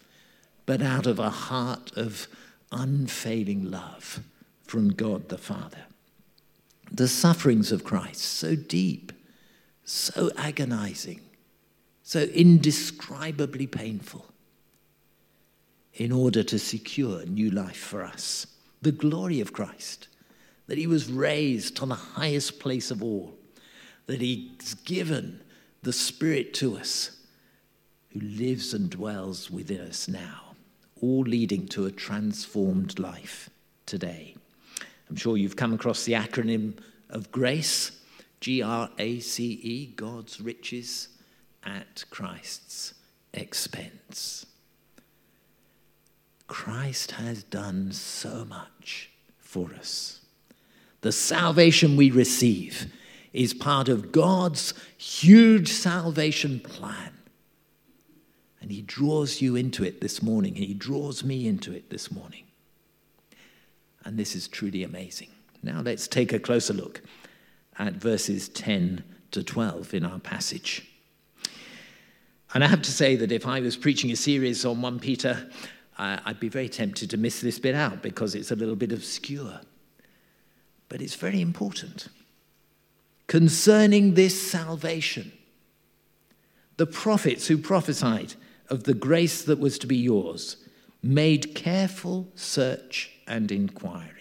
but 0.67 0.83
out 0.83 1.07
of 1.07 1.21
a 1.21 1.31
heart 1.31 1.93
of 1.97 2.27
unfailing 2.73 3.71
love 3.71 4.19
from 4.65 4.89
God 4.89 5.29
the 5.29 5.39
Father 5.39 5.85
the 6.91 7.07
sufferings 7.07 7.71
of 7.71 7.85
Christ, 7.85 8.21
so 8.23 8.57
deep, 8.57 9.13
so 9.85 10.33
agonizing, 10.37 11.21
so 12.03 12.23
indescribably 12.23 13.69
painful, 13.69 14.30
in 15.95 16.13
order 16.13 16.43
to 16.43 16.59
secure 16.59 17.25
new 17.27 17.51
life 17.51 17.77
for 17.77 18.03
us. 18.03 18.47
The 18.83 18.93
glory 18.93 19.41
of 19.41 19.53
Christ, 19.53 20.09
that 20.67 20.79
he 20.79 20.87
was 20.87 21.11
raised 21.11 21.81
on 21.81 21.89
the 21.89 21.95
highest 21.95 22.61
place 22.61 22.91
of 22.91 23.03
all, 23.03 23.37
that 24.07 24.21
he's 24.21 24.75
given 24.85 25.41
the 25.83 25.93
Spirit 25.93 26.55
to 26.55 26.77
us, 26.77 27.17
who 28.11 28.21
lives 28.21 28.75
and 28.75 28.91
dwells 28.91 29.51
within 29.51 29.81
us 29.81 30.09
now, 30.09 30.55
all 31.01 31.23
leading 31.23 31.67
to 31.69 31.87
a 31.87 31.93
transformed 31.93 32.99
life 32.99 33.51
today. 33.87 34.35
I'm 35.09 35.17
sure 35.17 35.37
you've 35.37 35.57
come 35.57 35.73
across 35.73 36.05
the 36.05 36.13
acronym 36.13 36.75
of 37.09 37.33
grace, 37.33 38.01
G 38.41 38.63
R 38.63 38.89
A 38.99 39.21
C 39.21 39.53
E, 39.63 39.87
God's 39.97 40.41
riches 40.41 41.09
at 41.65 42.05
Christ's 42.11 42.95
expense. 43.35 44.47
Christ 46.51 47.13
has 47.13 47.45
done 47.45 47.93
so 47.93 48.45
much 48.45 49.09
for 49.39 49.73
us. 49.73 50.21
The 51.01 51.13
salvation 51.13 51.97
we 51.97 52.11
receive 52.11 52.93
is 53.33 53.55
part 53.55 53.89
of 53.89 54.11
God's 54.11 54.75
huge 54.99 55.69
salvation 55.69 56.59
plan. 56.59 57.13
And 58.61 58.73
He 58.73 58.83
draws 58.83 59.41
you 59.41 59.55
into 59.55 59.85
it 59.85 60.01
this 60.01 60.25
morning. 60.25 60.57
He 60.57 60.75
draws 60.75 61.23
me 61.23 61.47
into 61.47 61.73
it 61.73 61.89
this 61.89 62.11
morning. 62.11 62.43
And 64.05 64.19
this 64.19 64.35
is 64.35 64.49
truly 64.49 64.83
amazing. 64.83 65.31
Now 65.63 65.81
let's 65.83 66.09
take 66.09 66.33
a 66.33 66.41
closer 66.41 66.75
look 66.75 67.01
at 67.79 67.95
verses 67.95 68.49
10 68.49 69.05
to 69.31 69.45
12 69.45 69.95
in 69.95 70.05
our 70.05 70.19
passage. 70.19 70.85
And 72.53 72.65
I 72.65 72.67
have 72.67 72.83
to 72.83 72.91
say 72.91 73.15
that 73.15 73.31
if 73.31 73.47
I 73.47 73.61
was 73.61 73.77
preaching 73.77 74.11
a 74.11 74.17
series 74.17 74.65
on 74.65 74.83
1 74.83 74.99
Peter, 74.99 75.49
I'd 75.99 76.41
be 76.41 76.49
very 76.49 76.69
tempted 76.69 77.11
to 77.11 77.17
miss 77.17 77.41
this 77.41 77.59
bit 77.59 77.75
out 77.75 78.03
because 78.03 78.35
it's 78.35 78.51
a 78.51 78.57
little 78.57 78.77
bit 78.77 78.93
obscure. 78.93 79.61
But 80.89 81.03
it's 81.03 81.15
very 81.15 81.41
important. 81.41 82.09
Concerning 83.27 84.15
this 84.15 84.51
salvation, 84.51 85.33
the 86.79 86.87
prophets 86.87 87.47
who 87.47 87.59
prophesied 87.59 88.35
of 88.69 88.85
the 88.85 88.95
grace 88.95 89.43
that 89.43 89.59
was 89.59 89.79
to 89.79 89.87
be 89.87 89.97
yours 89.97 90.57
made 91.03 91.55
careful 91.55 92.29
search 92.35 93.11
and 93.27 93.53
inquiry. 93.53 94.20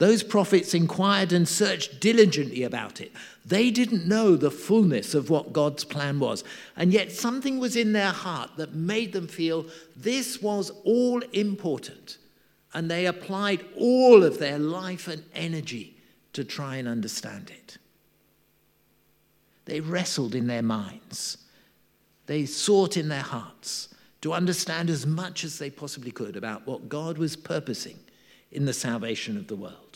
Those 0.00 0.22
prophets 0.22 0.72
inquired 0.72 1.30
and 1.30 1.46
searched 1.46 2.00
diligently 2.00 2.62
about 2.62 3.02
it. 3.02 3.12
They 3.44 3.70
didn't 3.70 4.08
know 4.08 4.34
the 4.34 4.50
fullness 4.50 5.14
of 5.14 5.28
what 5.28 5.52
God's 5.52 5.84
plan 5.84 6.18
was. 6.18 6.42
And 6.74 6.90
yet, 6.90 7.12
something 7.12 7.58
was 7.58 7.76
in 7.76 7.92
their 7.92 8.10
heart 8.10 8.52
that 8.56 8.74
made 8.74 9.12
them 9.12 9.28
feel 9.28 9.66
this 9.94 10.40
was 10.40 10.70
all 10.84 11.20
important. 11.34 12.16
And 12.72 12.90
they 12.90 13.04
applied 13.04 13.62
all 13.76 14.24
of 14.24 14.38
their 14.38 14.58
life 14.58 15.06
and 15.06 15.22
energy 15.34 15.98
to 16.32 16.44
try 16.44 16.76
and 16.76 16.88
understand 16.88 17.50
it. 17.50 17.76
They 19.66 19.80
wrestled 19.80 20.34
in 20.34 20.46
their 20.46 20.62
minds, 20.62 21.36
they 22.24 22.46
sought 22.46 22.96
in 22.96 23.10
their 23.10 23.20
hearts 23.20 23.94
to 24.22 24.32
understand 24.32 24.88
as 24.88 25.06
much 25.06 25.44
as 25.44 25.58
they 25.58 25.68
possibly 25.68 26.10
could 26.10 26.36
about 26.36 26.66
what 26.66 26.88
God 26.88 27.18
was 27.18 27.36
purposing 27.36 27.98
in 28.50 28.64
the 28.64 28.72
salvation 28.72 29.36
of 29.36 29.46
the 29.46 29.56
world. 29.56 29.89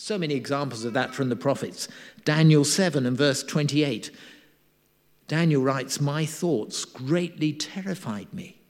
So 0.00 0.16
many 0.16 0.34
examples 0.34 0.84
of 0.84 0.92
that 0.92 1.12
from 1.12 1.28
the 1.28 1.34
prophets. 1.34 1.88
Daniel 2.24 2.64
7 2.64 3.04
and 3.04 3.18
verse 3.18 3.42
28. 3.42 4.12
Daniel 5.26 5.60
writes, 5.60 6.00
My 6.00 6.24
thoughts 6.24 6.84
greatly 6.84 7.52
terrified 7.52 8.32
me, 8.32 8.60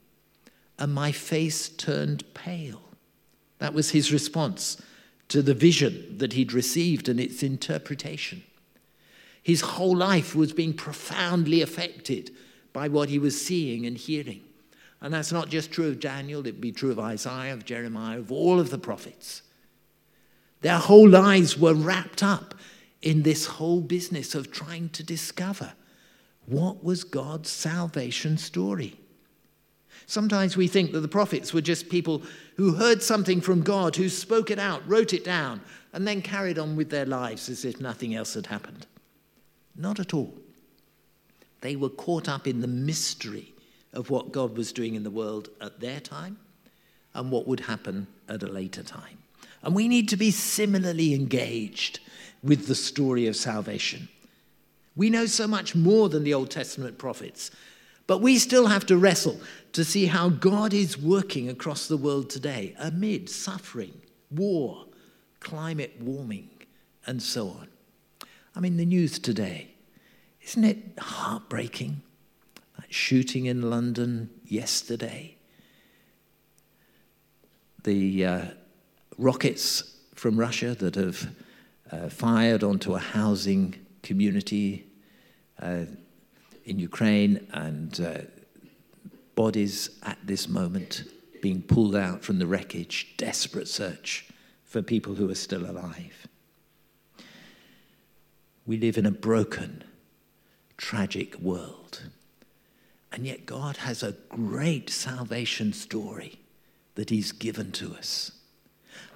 and 0.78 0.94
my 0.94 1.12
face 1.12 1.68
turned 1.68 2.24
pale. 2.32 2.80
That 3.58 3.74
was 3.74 3.90
his 3.90 4.10
response 4.10 4.80
to 5.28 5.42
the 5.42 5.52
vision 5.52 6.16
that 6.16 6.32
he'd 6.32 6.54
received 6.54 7.10
and 7.10 7.20
its 7.20 7.42
interpretation. 7.42 8.42
His 9.42 9.60
whole 9.60 9.96
life 9.96 10.34
was 10.34 10.54
being 10.54 10.72
profoundly 10.72 11.60
affected 11.60 12.30
by 12.72 12.88
what 12.88 13.10
he 13.10 13.18
was 13.18 13.38
seeing 13.38 13.84
and 13.84 13.98
hearing. 13.98 14.44
And 15.02 15.12
that's 15.12 15.30
not 15.30 15.50
just 15.50 15.72
true 15.72 15.88
of 15.88 16.00
Daniel, 16.00 16.40
it'd 16.40 16.58
be 16.58 16.72
true 16.72 16.90
of 16.90 16.98
Isaiah, 16.98 17.52
of 17.52 17.66
Jeremiah, 17.66 18.18
of 18.18 18.32
all 18.32 18.58
of 18.58 18.70
the 18.70 18.78
prophets. 18.78 19.42
Their 20.60 20.78
whole 20.78 21.08
lives 21.08 21.56
were 21.58 21.74
wrapped 21.74 22.22
up 22.22 22.54
in 23.02 23.22
this 23.22 23.46
whole 23.46 23.80
business 23.80 24.34
of 24.34 24.50
trying 24.50 24.88
to 24.90 25.02
discover 25.02 25.72
what 26.46 26.82
was 26.82 27.04
God's 27.04 27.50
salvation 27.50 28.38
story. 28.38 28.98
Sometimes 30.06 30.56
we 30.56 30.66
think 30.66 30.92
that 30.92 31.00
the 31.00 31.08
prophets 31.08 31.52
were 31.52 31.60
just 31.60 31.90
people 31.90 32.22
who 32.56 32.74
heard 32.74 33.02
something 33.02 33.40
from 33.40 33.62
God, 33.62 33.94
who 33.94 34.08
spoke 34.08 34.50
it 34.50 34.58
out, 34.58 34.82
wrote 34.88 35.12
it 35.12 35.22
down, 35.22 35.60
and 35.92 36.08
then 36.08 36.22
carried 36.22 36.58
on 36.58 36.76
with 36.76 36.88
their 36.90 37.04
lives 37.04 37.48
as 37.48 37.64
if 37.64 37.80
nothing 37.80 38.14
else 38.14 38.34
had 38.34 38.46
happened. 38.46 38.86
Not 39.76 40.00
at 40.00 40.14
all. 40.14 40.32
They 41.60 41.76
were 41.76 41.90
caught 41.90 42.28
up 42.28 42.46
in 42.46 42.60
the 42.60 42.66
mystery 42.66 43.52
of 43.92 44.10
what 44.10 44.32
God 44.32 44.56
was 44.56 44.72
doing 44.72 44.94
in 44.94 45.02
the 45.02 45.10
world 45.10 45.50
at 45.60 45.80
their 45.80 46.00
time 46.00 46.38
and 47.14 47.30
what 47.30 47.46
would 47.46 47.60
happen 47.60 48.06
at 48.28 48.42
a 48.42 48.46
later 48.46 48.82
time. 48.82 49.18
And 49.62 49.74
we 49.74 49.88
need 49.88 50.08
to 50.10 50.16
be 50.16 50.30
similarly 50.30 51.14
engaged 51.14 52.00
with 52.42 52.66
the 52.66 52.74
story 52.74 53.26
of 53.26 53.36
salvation. 53.36 54.08
We 54.94 55.10
know 55.10 55.26
so 55.26 55.46
much 55.46 55.74
more 55.74 56.08
than 56.08 56.24
the 56.24 56.34
Old 56.34 56.50
Testament 56.50 56.98
prophets, 56.98 57.50
but 58.06 58.20
we 58.20 58.38
still 58.38 58.66
have 58.66 58.86
to 58.86 58.96
wrestle 58.96 59.40
to 59.72 59.84
see 59.84 60.06
how 60.06 60.28
God 60.28 60.72
is 60.72 60.98
working 60.98 61.48
across 61.48 61.86
the 61.86 61.96
world 61.96 62.30
today 62.30 62.74
amid 62.78 63.28
suffering, 63.28 64.00
war, 64.30 64.86
climate 65.40 65.96
warming, 66.00 66.50
and 67.06 67.22
so 67.22 67.48
on. 67.48 67.68
I 68.56 68.60
mean, 68.60 68.76
the 68.76 68.86
news 68.86 69.18
today 69.18 69.74
isn't 70.48 70.64
it 70.64 70.78
heartbreaking? 70.98 72.00
That 72.78 72.92
shooting 72.92 73.44
in 73.44 73.68
London 73.68 74.30
yesterday. 74.46 75.36
The 77.84 78.24
uh, 78.24 78.44
rockets 79.18 79.96
from 80.14 80.38
Russia 80.38 80.74
that 80.78 80.94
have 80.94 81.34
uh, 81.90 82.08
fired 82.08 82.62
onto 82.62 82.94
a 82.94 82.98
housing 82.98 83.74
community 84.02 84.86
uh, 85.60 85.84
in 86.64 86.78
Ukraine, 86.78 87.46
and 87.52 88.00
uh, 88.00 88.18
bodies 89.34 89.90
at 90.02 90.18
this 90.24 90.48
moment 90.48 91.04
being 91.40 91.62
pulled 91.62 91.96
out 91.96 92.22
from 92.22 92.38
the 92.38 92.46
wreckage, 92.46 93.14
desperate 93.16 93.68
search 93.68 94.28
for 94.64 94.82
people 94.82 95.14
who 95.14 95.30
are 95.30 95.34
still 95.34 95.68
alive. 95.68 96.26
We 98.66 98.76
live 98.76 98.98
in 98.98 99.06
a 99.06 99.10
broken, 99.10 99.82
tragic 100.76 101.38
world. 101.38 102.02
And 103.10 103.26
yet, 103.26 103.46
God 103.46 103.78
has 103.78 104.02
a 104.02 104.16
great 104.28 104.90
salvation 104.90 105.72
story 105.72 106.38
that 106.96 107.08
He's 107.08 107.32
given 107.32 107.72
to 107.72 107.94
us. 107.94 108.32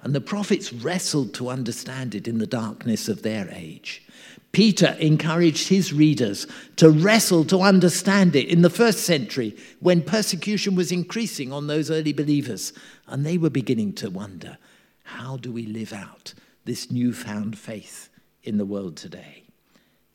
And 0.03 0.13
the 0.13 0.21
prophets 0.21 0.73
wrestled 0.73 1.33
to 1.35 1.49
understand 1.49 2.13
it 2.13 2.27
in 2.27 2.37
the 2.37 2.45
darkness 2.45 3.07
of 3.07 3.21
their 3.21 3.49
age. 3.51 4.03
Peter 4.51 4.95
encouraged 4.99 5.69
his 5.69 5.91
readers 5.91 6.45
to 6.75 6.91
wrestle 6.91 7.43
to 7.45 7.61
understand 7.61 8.35
it 8.35 8.49
in 8.49 8.61
the 8.61 8.69
first 8.69 8.99
century 8.99 9.55
when 9.79 10.03
persecution 10.03 10.75
was 10.75 10.91
increasing 10.91 11.51
on 11.51 11.67
those 11.67 11.89
early 11.89 12.13
believers. 12.13 12.73
And 13.07 13.25
they 13.25 13.37
were 13.37 13.49
beginning 13.49 13.93
to 13.93 14.09
wonder 14.09 14.57
how 15.03 15.37
do 15.37 15.51
we 15.51 15.65
live 15.65 15.93
out 15.93 16.33
this 16.65 16.91
newfound 16.91 17.57
faith 17.57 18.09
in 18.43 18.57
the 18.57 18.65
world 18.65 18.97
today? 18.97 19.43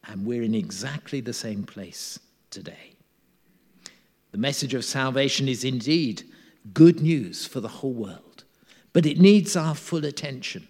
And 0.05 0.25
we're 0.25 0.43
in 0.43 0.55
exactly 0.55 1.21
the 1.21 1.33
same 1.33 1.65
place 1.65 2.21
today. 2.51 2.93
The 4.33 4.39
message 4.39 4.75
of 4.75 4.85
salvation 4.85 5.49
is 5.49 5.65
indeed 5.65 6.23
good 6.75 7.01
news 7.01 7.47
for 7.47 7.61
the 7.61 7.69
whole 7.69 7.95
world, 7.95 8.28
but 8.99 9.07
it 9.07 9.21
needs 9.21 9.55
our 9.55 9.77
full 9.77 10.05
attention. 10.05 10.67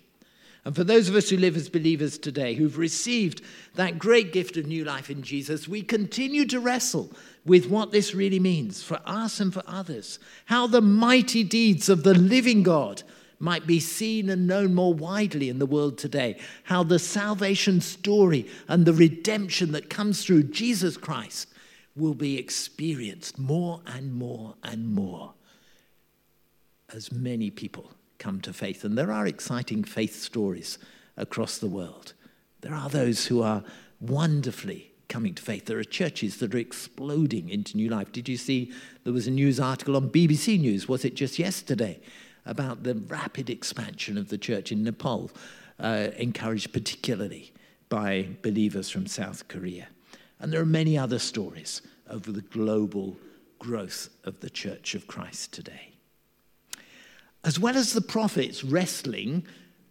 And 0.66 0.76
for 0.76 0.85
those 0.85 1.08
of 1.08 1.14
us 1.14 1.30
who 1.30 1.38
live 1.38 1.56
as 1.56 1.70
believers 1.70 2.18
today, 2.18 2.52
who've 2.52 2.76
received 2.76 3.40
that 3.76 3.99
great 3.99 4.35
gift 4.35 4.58
of 4.58 4.66
new 4.66 4.85
life 4.85 5.08
in 5.08 5.23
Jesus, 5.23 5.66
we 5.66 5.80
continue 5.80 6.44
to 6.44 6.61
wrestle 6.61 7.11
with 7.47 7.70
what 7.70 7.90
this 7.90 8.14
really 8.14 8.38
means 8.38 8.82
for 8.82 9.00
us 9.06 9.40
and 9.40 9.50
for 9.50 9.62
others. 9.66 10.18
How 10.44 10.66
the 10.66 10.82
mighty 10.82 11.42
deeds 11.42 11.88
of 11.88 12.02
the 12.02 12.12
living 12.12 12.62
God 12.62 13.02
might 13.38 13.66
be 13.66 13.80
seen 13.80 14.28
and 14.28 14.47
known 14.47 14.75
more 14.75 14.92
widely 14.92 15.49
in 15.49 15.58
the 15.58 15.64
world 15.64 15.97
today. 15.97 16.38
How 16.64 16.82
the 16.82 16.99
salvation 16.99 17.80
story 17.80 18.47
and 18.68 18.85
the 18.85 18.92
redemption 18.92 19.73
that 19.73 19.88
comes 19.88 20.23
through 20.23 20.42
Jesus 20.42 20.99
Christ 20.99 21.49
will 21.97 22.12
be 22.12 22.38
experienced 22.38 23.38
more 23.38 23.80
and 23.87 24.12
more 24.12 24.56
and 24.62 24.87
more 24.87 25.32
as 26.92 27.11
many 27.11 27.50
people 27.50 27.90
come 28.18 28.40
to 28.42 28.52
faith. 28.52 28.84
And 28.84 28.96
there 28.96 29.12
are 29.12 29.26
exciting 29.26 29.84
faith 29.84 30.20
stories 30.20 30.78
across 31.16 31.58
the 31.58 31.68
world. 31.68 32.14
There 32.60 32.75
are 32.75 32.88
those 32.88 33.26
who 33.26 33.42
are 33.42 33.62
wonderfully 34.00 34.92
coming 35.08 35.34
to 35.34 35.42
faith. 35.42 35.66
There 35.66 35.78
are 35.78 35.84
churches 35.84 36.38
that 36.38 36.54
are 36.54 36.58
exploding 36.58 37.48
into 37.48 37.76
new 37.76 37.88
life. 37.88 38.12
Did 38.12 38.28
you 38.28 38.37
see 38.37 38.72
there 39.04 39.12
was 39.12 39.26
a 39.26 39.30
news 39.30 39.58
article 39.58 39.96
on 39.96 40.10
BBC 40.10 40.60
News, 40.60 40.88
was 40.88 41.04
it 41.04 41.14
just 41.14 41.38
yesterday, 41.38 42.00
about 42.44 42.82
the 42.82 42.94
rapid 42.94 43.50
expansion 43.50 44.18
of 44.18 44.28
the 44.28 44.38
church 44.38 44.70
in 44.70 44.82
Nepal, 44.82 45.30
uh, 45.78 46.08
encouraged 46.16 46.72
particularly 46.72 47.52
by 47.88 48.28
believers 48.42 48.90
from 48.90 49.06
South 49.06 49.48
Korea? 49.48 49.88
And 50.40 50.52
there 50.52 50.60
are 50.60 50.66
many 50.66 50.96
other 50.96 51.18
stories 51.18 51.82
over 52.08 52.30
the 52.30 52.42
global 52.42 53.16
growth 53.58 54.08
of 54.25 54.40
the 54.40 54.50
Church 54.50 54.94
of 54.94 55.06
Christ 55.06 55.52
today. 55.52 55.88
As 57.48 57.58
well 57.58 57.78
as 57.78 57.94
the 57.94 58.02
prophets 58.02 58.62
wrestling 58.62 59.42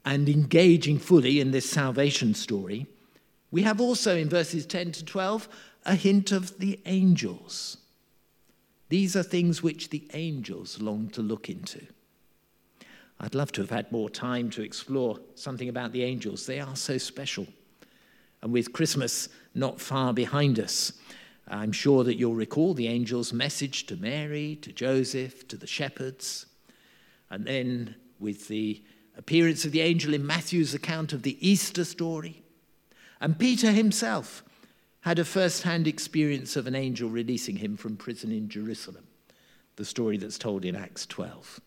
and 0.06 0.30
engaging 0.30 1.00
fully 1.00 1.40
in 1.40 1.50
this 1.50 1.68
salvation 1.68 2.36
story, 2.36 2.86
we 3.50 3.64
have 3.64 3.82
also 3.82 4.16
in 4.16 4.30
verses 4.30 4.68
10 4.68 4.92
to 4.92 5.04
12 5.04 5.50
a 5.88 5.96
hint 5.96 6.32
of 6.32 6.60
the 6.60 6.80
angels. 6.86 7.78
These 8.90 9.16
are 9.16 9.24
things 9.24 9.64
which 9.64 9.90
the 9.90 10.08
angels 10.14 10.80
long 10.80 11.10
to 11.10 11.24
look 11.24 11.50
into. 11.50 11.82
I'd 13.20 13.34
love 13.34 13.52
to 13.54 13.62
have 13.62 13.72
had 13.72 13.92
more 13.92 14.12
time 14.12 14.52
to 14.52 14.62
explore 14.62 15.18
something 15.34 15.68
about 15.68 15.94
the 15.94 16.04
angels. 16.04 16.46
They 16.46 16.60
are 16.60 16.76
so 16.76 17.00
special. 17.00 17.48
And 18.44 18.54
with 18.54 18.72
Christmas 18.72 19.30
not 19.56 19.82
far 19.82 20.14
behind 20.14 20.60
us, 20.60 20.94
I'm 21.48 21.72
sure 21.72 22.04
that 22.04 22.18
you'll 22.18 22.36
recall 22.36 22.76
the 22.76 22.88
angel's 22.88 23.34
message 23.34 23.88
to 23.88 23.96
Mary, 23.96 24.60
to 24.62 24.72
Joseph, 24.72 25.48
to 25.48 25.58
the 25.58 25.66
shepherds. 25.66 26.46
And 27.30 27.46
then 27.46 27.96
with 28.20 28.48
the 28.48 28.82
appearance 29.18 29.66
of 29.66 29.72
the 29.72 29.82
angel 29.82 30.14
in 30.14 30.26
Matthew's 30.26 30.74
account 30.74 31.12
of 31.14 31.24
the 31.24 31.38
Easter 31.48 31.84
story. 31.84 32.44
And 33.20 33.40
Peter 33.40 33.72
himself 33.72 34.44
had 35.02 35.20
a 35.20 35.26
first 35.26 35.64
hand 35.64 35.88
experience 35.88 36.56
of 36.56 36.68
an 36.68 36.76
angel 36.76 37.10
releasing 37.10 37.58
him 37.58 37.78
from 37.78 37.98
prison 37.98 38.32
in 38.32 38.50
Jerusalem, 38.50 39.08
the 39.76 39.86
story 39.86 40.18
that's 40.18 40.38
told 40.38 40.66
in 40.66 40.76
Acts 40.76 41.06
12. 41.06 41.60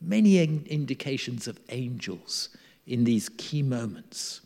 Many 0.00 0.38
indications 0.38 1.48
of 1.48 1.58
angels 1.70 2.50
in 2.86 3.04
these 3.04 3.28
key 3.30 3.62
moments 3.62 4.42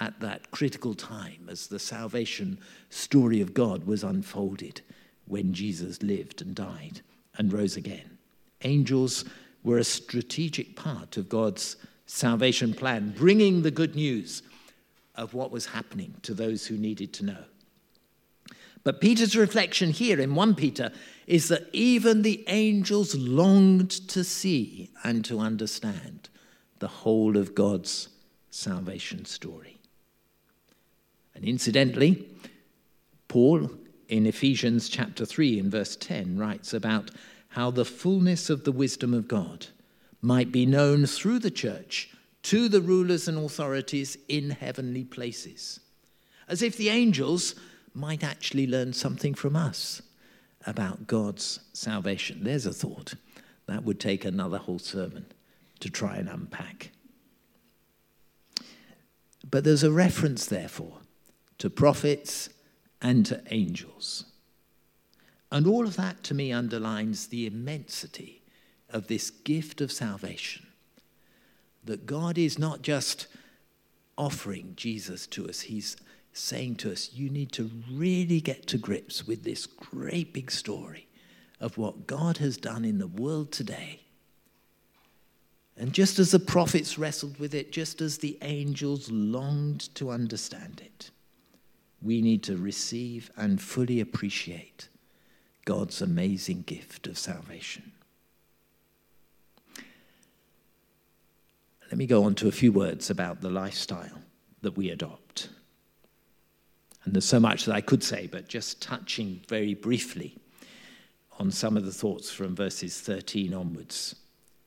at 0.00 0.18
that 0.20 0.50
critical 0.50 0.94
time 0.94 1.48
as 1.48 1.66
the 1.66 1.78
salvation 1.78 2.58
story 2.90 3.40
of 3.40 3.54
God 3.54 3.84
was 3.84 4.02
unfolded 4.02 4.80
when 5.26 5.52
Jesus 5.52 6.02
lived 6.02 6.42
and 6.42 6.54
died 6.54 7.00
and 7.36 7.52
rose 7.52 7.76
again. 7.76 8.18
Angels 8.62 9.24
were 9.62 9.78
a 9.78 9.84
strategic 9.84 10.76
part 10.76 11.16
of 11.16 11.28
God's 11.28 11.76
salvation 12.06 12.74
plan, 12.74 13.14
bringing 13.16 13.62
the 13.62 13.70
good 13.70 13.94
news 13.94 14.42
of 15.14 15.34
what 15.34 15.50
was 15.50 15.66
happening 15.66 16.14
to 16.22 16.34
those 16.34 16.66
who 16.66 16.76
needed 16.76 17.12
to 17.14 17.24
know. 17.24 17.44
But 18.84 19.00
Peter's 19.00 19.36
reflection 19.36 19.90
here 19.90 20.20
in 20.20 20.34
1 20.34 20.54
Peter 20.56 20.90
is 21.26 21.48
that 21.48 21.68
even 21.72 22.22
the 22.22 22.44
angels 22.48 23.14
longed 23.14 23.90
to 24.08 24.24
see 24.24 24.90
and 25.04 25.24
to 25.24 25.38
understand 25.38 26.28
the 26.80 26.88
whole 26.88 27.36
of 27.36 27.54
God's 27.54 28.08
salvation 28.50 29.24
story. 29.24 29.78
And 31.34 31.44
incidentally, 31.44 32.26
Paul 33.28 33.70
in 34.08 34.26
Ephesians 34.26 34.88
chapter 34.88 35.24
3 35.24 35.60
in 35.60 35.70
verse 35.70 35.96
10 35.96 36.36
writes 36.36 36.74
about 36.74 37.12
how 37.52 37.70
the 37.70 37.84
fullness 37.84 38.48
of 38.48 38.64
the 38.64 38.72
wisdom 38.72 39.12
of 39.12 39.28
God 39.28 39.66
might 40.22 40.50
be 40.50 40.64
known 40.64 41.04
through 41.06 41.38
the 41.38 41.50
church 41.50 42.10
to 42.42 42.68
the 42.68 42.80
rulers 42.80 43.28
and 43.28 43.38
authorities 43.38 44.16
in 44.28 44.50
heavenly 44.50 45.04
places. 45.04 45.80
As 46.48 46.62
if 46.62 46.76
the 46.76 46.88
angels 46.88 47.54
might 47.94 48.24
actually 48.24 48.66
learn 48.66 48.92
something 48.92 49.34
from 49.34 49.54
us 49.54 50.00
about 50.66 51.06
God's 51.06 51.60
salvation. 51.72 52.42
There's 52.42 52.66
a 52.66 52.72
thought. 52.72 53.14
That 53.66 53.84
would 53.84 54.00
take 54.00 54.24
another 54.24 54.58
whole 54.58 54.78
sermon 54.78 55.26
to 55.80 55.90
try 55.90 56.16
and 56.16 56.28
unpack. 56.28 56.90
But 59.48 59.64
there's 59.64 59.82
a 59.82 59.92
reference, 59.92 60.46
therefore, 60.46 60.98
to 61.58 61.68
prophets 61.68 62.48
and 63.02 63.26
to 63.26 63.42
angels. 63.50 64.24
And 65.52 65.66
all 65.66 65.86
of 65.86 65.96
that 65.96 66.22
to 66.24 66.34
me 66.34 66.50
underlines 66.50 67.26
the 67.26 67.46
immensity 67.46 68.40
of 68.88 69.06
this 69.06 69.28
gift 69.28 69.82
of 69.82 69.92
salvation. 69.92 70.66
That 71.84 72.06
God 72.06 72.38
is 72.38 72.58
not 72.58 72.80
just 72.80 73.26
offering 74.16 74.72
Jesus 74.76 75.26
to 75.26 75.46
us, 75.46 75.60
He's 75.60 75.98
saying 76.32 76.76
to 76.76 76.90
us, 76.90 77.12
you 77.12 77.28
need 77.28 77.52
to 77.52 77.70
really 77.92 78.40
get 78.40 78.66
to 78.68 78.78
grips 78.78 79.26
with 79.26 79.44
this 79.44 79.66
great 79.66 80.32
big 80.32 80.50
story 80.50 81.06
of 81.60 81.76
what 81.76 82.06
God 82.06 82.38
has 82.38 82.56
done 82.56 82.86
in 82.86 82.96
the 82.96 83.06
world 83.06 83.52
today. 83.52 84.00
And 85.76 85.92
just 85.92 86.18
as 86.18 86.30
the 86.30 86.38
prophets 86.38 86.96
wrestled 86.96 87.38
with 87.38 87.54
it, 87.54 87.72
just 87.72 88.00
as 88.00 88.18
the 88.18 88.38
angels 88.40 89.10
longed 89.10 89.94
to 89.96 90.10
understand 90.10 90.80
it, 90.82 91.10
we 92.00 92.22
need 92.22 92.42
to 92.44 92.56
receive 92.56 93.30
and 93.36 93.60
fully 93.60 94.00
appreciate 94.00 94.88
God's 95.64 96.02
amazing 96.02 96.62
gift 96.62 97.06
of 97.06 97.18
salvation. 97.18 97.92
Let 101.90 101.98
me 101.98 102.06
go 102.06 102.24
on 102.24 102.34
to 102.36 102.48
a 102.48 102.52
few 102.52 102.72
words 102.72 103.10
about 103.10 103.42
the 103.42 103.50
lifestyle 103.50 104.22
that 104.62 104.76
we 104.76 104.90
adopt. 104.90 105.48
And 107.04 107.14
there's 107.14 107.24
so 107.24 107.40
much 107.40 107.64
that 107.66 107.74
I 107.74 107.80
could 107.80 108.02
say, 108.02 108.26
but 108.26 108.48
just 108.48 108.80
touching 108.80 109.42
very 109.48 109.74
briefly 109.74 110.38
on 111.38 111.50
some 111.50 111.76
of 111.76 111.84
the 111.84 111.92
thoughts 111.92 112.30
from 112.30 112.56
verses 112.56 113.00
13 113.00 113.52
onwards 113.52 114.14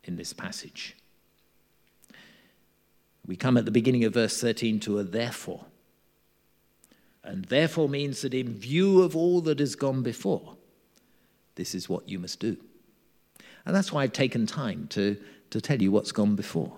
in 0.03 0.17
this 0.17 0.33
passage. 0.33 0.95
We 3.25 3.35
come 3.35 3.57
at 3.57 3.65
the 3.65 3.71
beginning 3.71 4.03
of 4.03 4.13
verse 4.13 4.39
13 4.39 4.79
to 4.81 4.99
a 4.99 5.03
therefore. 5.03 5.65
And 7.23 7.45
therefore 7.45 7.89
means 7.89 8.21
that 8.21 8.35
in 8.35 8.53
view 8.53 9.01
of 9.01 9.15
all 9.15 9.41
that 9.41 9.59
has 9.59 9.75
gone 9.75 10.03
before, 10.03 10.57
this 11.55 11.73
is 11.73 11.89
what 11.89 12.07
you 12.07 12.19
must 12.19 12.39
do. 12.39 12.57
And 13.65 13.75
that's 13.75 13.91
why 13.91 14.03
I've 14.03 14.13
taken 14.13 14.45
time 14.45 14.87
to, 14.89 15.17
to 15.49 15.61
tell 15.61 15.81
you 15.81 15.91
what's 15.91 16.11
gone 16.11 16.35
before. 16.35 16.71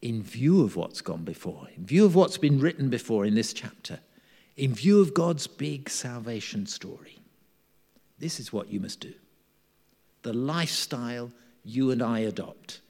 in 0.00 0.22
view 0.22 0.62
of 0.62 0.76
what's 0.76 1.00
gone 1.00 1.24
before, 1.24 1.68
in 1.76 1.84
view 1.84 2.04
of 2.04 2.14
what's 2.14 2.38
been 2.38 2.60
written 2.60 2.88
before 2.88 3.24
in 3.24 3.34
this 3.34 3.52
chapter, 3.52 3.98
in 4.56 4.74
view 4.74 5.00
of 5.00 5.14
God's 5.14 5.46
big 5.46 5.88
salvation 5.88 6.66
story. 6.66 7.18
This 8.18 8.40
is 8.40 8.52
what 8.52 8.68
you 8.68 8.80
must 8.80 9.00
do. 9.00 9.14
The 10.22 10.32
lifestyle 10.32 11.30
you 11.64 11.90
and 11.90 12.02
I 12.02 12.20
adopt 12.20 12.80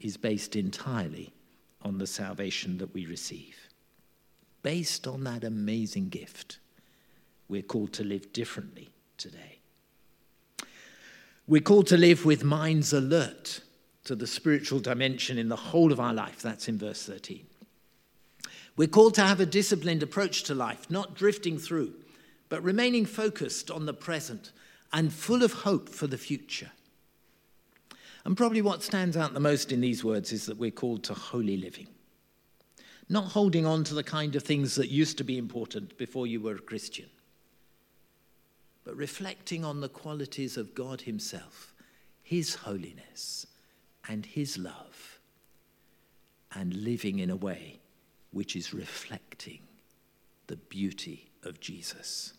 is 0.00 0.16
based 0.16 0.56
entirely 0.56 1.32
on 1.82 1.98
the 1.98 2.06
salvation 2.06 2.78
that 2.78 2.94
we 2.94 3.06
receive. 3.06 3.56
Based 4.62 5.06
on 5.06 5.24
that 5.24 5.44
amazing 5.44 6.08
gift, 6.08 6.58
we're 7.52 7.62
called 7.62 7.92
to 7.92 8.02
live 8.02 8.32
differently 8.32 8.88
today. 9.18 9.58
We're 11.46 11.60
called 11.60 11.86
to 11.88 11.98
live 11.98 12.24
with 12.24 12.42
minds 12.42 12.94
alert 12.94 13.60
to 14.04 14.16
the 14.16 14.26
spiritual 14.26 14.80
dimension 14.80 15.36
in 15.36 15.50
the 15.50 15.56
whole 15.56 15.92
of 15.92 16.00
our 16.00 16.14
life. 16.14 16.40
That's 16.40 16.66
in 16.66 16.78
verse 16.78 17.04
13. 17.04 17.46
We're 18.76 18.88
called 18.88 19.14
to 19.16 19.22
have 19.22 19.38
a 19.38 19.46
disciplined 19.46 20.02
approach 20.02 20.44
to 20.44 20.54
life, 20.54 20.90
not 20.90 21.14
drifting 21.14 21.58
through, 21.58 21.92
but 22.48 22.62
remaining 22.62 23.04
focused 23.04 23.70
on 23.70 23.84
the 23.84 23.92
present 23.92 24.50
and 24.90 25.12
full 25.12 25.42
of 25.42 25.52
hope 25.52 25.90
for 25.90 26.06
the 26.06 26.16
future. 26.16 26.70
And 28.24 28.34
probably 28.34 28.62
what 28.62 28.82
stands 28.82 29.14
out 29.16 29.34
the 29.34 29.40
most 29.40 29.72
in 29.72 29.82
these 29.82 30.02
words 30.02 30.32
is 30.32 30.46
that 30.46 30.56
we're 30.56 30.70
called 30.70 31.04
to 31.04 31.14
holy 31.14 31.58
living. 31.58 31.88
Not 33.10 33.32
holding 33.32 33.66
on 33.66 33.84
to 33.84 33.94
the 33.94 34.02
kind 34.02 34.36
of 34.36 34.42
things 34.42 34.74
that 34.76 34.88
used 34.88 35.18
to 35.18 35.24
be 35.24 35.36
important 35.36 35.98
before 35.98 36.26
you 36.26 36.40
were 36.40 36.54
a 36.54 36.60
Christian, 36.60 37.10
but 38.84 38.96
reflecting 38.96 39.64
on 39.64 39.80
the 39.80 39.88
qualities 39.88 40.56
of 40.56 40.74
God 40.74 41.02
Himself, 41.02 41.72
His 42.22 42.54
holiness, 42.54 43.46
and 44.08 44.26
His 44.26 44.58
love, 44.58 45.20
and 46.54 46.74
living 46.74 47.18
in 47.18 47.30
a 47.30 47.36
way 47.36 47.78
which 48.32 48.56
is 48.56 48.74
reflecting 48.74 49.60
the 50.46 50.56
beauty 50.56 51.30
of 51.44 51.60
Jesus. 51.60 52.34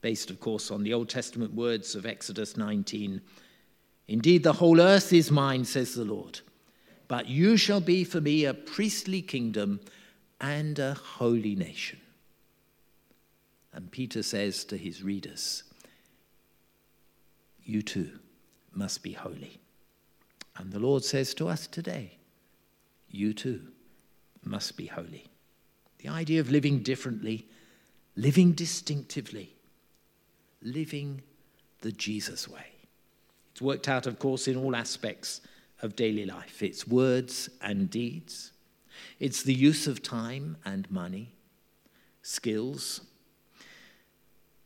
Based, 0.00 0.30
of 0.30 0.40
course, 0.40 0.70
on 0.70 0.82
the 0.82 0.94
Old 0.94 1.08
Testament 1.08 1.54
words 1.54 1.94
of 1.94 2.06
Exodus 2.06 2.56
19 2.56 3.20
Indeed, 4.08 4.42
the 4.42 4.52
whole 4.52 4.80
earth 4.80 5.12
is 5.12 5.30
mine, 5.30 5.64
says 5.64 5.94
the 5.94 6.04
Lord, 6.04 6.40
but 7.06 7.28
you 7.28 7.56
shall 7.56 7.80
be 7.80 8.02
for 8.04 8.20
me 8.20 8.44
a 8.44 8.52
priestly 8.52 9.22
kingdom 9.22 9.80
and 10.40 10.78
a 10.78 10.94
holy 10.94 11.54
nation. 11.54 12.01
And 13.72 13.90
Peter 13.90 14.22
says 14.22 14.64
to 14.66 14.76
his 14.76 15.02
readers, 15.02 15.64
You 17.62 17.82
too 17.82 18.18
must 18.72 19.02
be 19.02 19.12
holy. 19.12 19.60
And 20.56 20.72
the 20.72 20.78
Lord 20.78 21.04
says 21.04 21.34
to 21.34 21.48
us 21.48 21.66
today, 21.66 22.18
You 23.08 23.32
too 23.32 23.68
must 24.44 24.76
be 24.76 24.86
holy. 24.86 25.26
The 25.98 26.08
idea 26.08 26.40
of 26.40 26.50
living 26.50 26.82
differently, 26.82 27.46
living 28.16 28.52
distinctively, 28.52 29.54
living 30.60 31.22
the 31.80 31.92
Jesus 31.92 32.48
way. 32.48 32.66
It's 33.52 33.62
worked 33.62 33.88
out, 33.88 34.06
of 34.06 34.18
course, 34.18 34.48
in 34.48 34.56
all 34.56 34.74
aspects 34.74 35.40
of 35.82 35.96
daily 35.96 36.24
life 36.24 36.62
it's 36.62 36.86
words 36.86 37.50
and 37.60 37.90
deeds, 37.90 38.52
it's 39.18 39.42
the 39.42 39.54
use 39.54 39.86
of 39.86 40.02
time 40.02 40.56
and 40.64 40.90
money, 40.90 41.34
skills. 42.22 43.00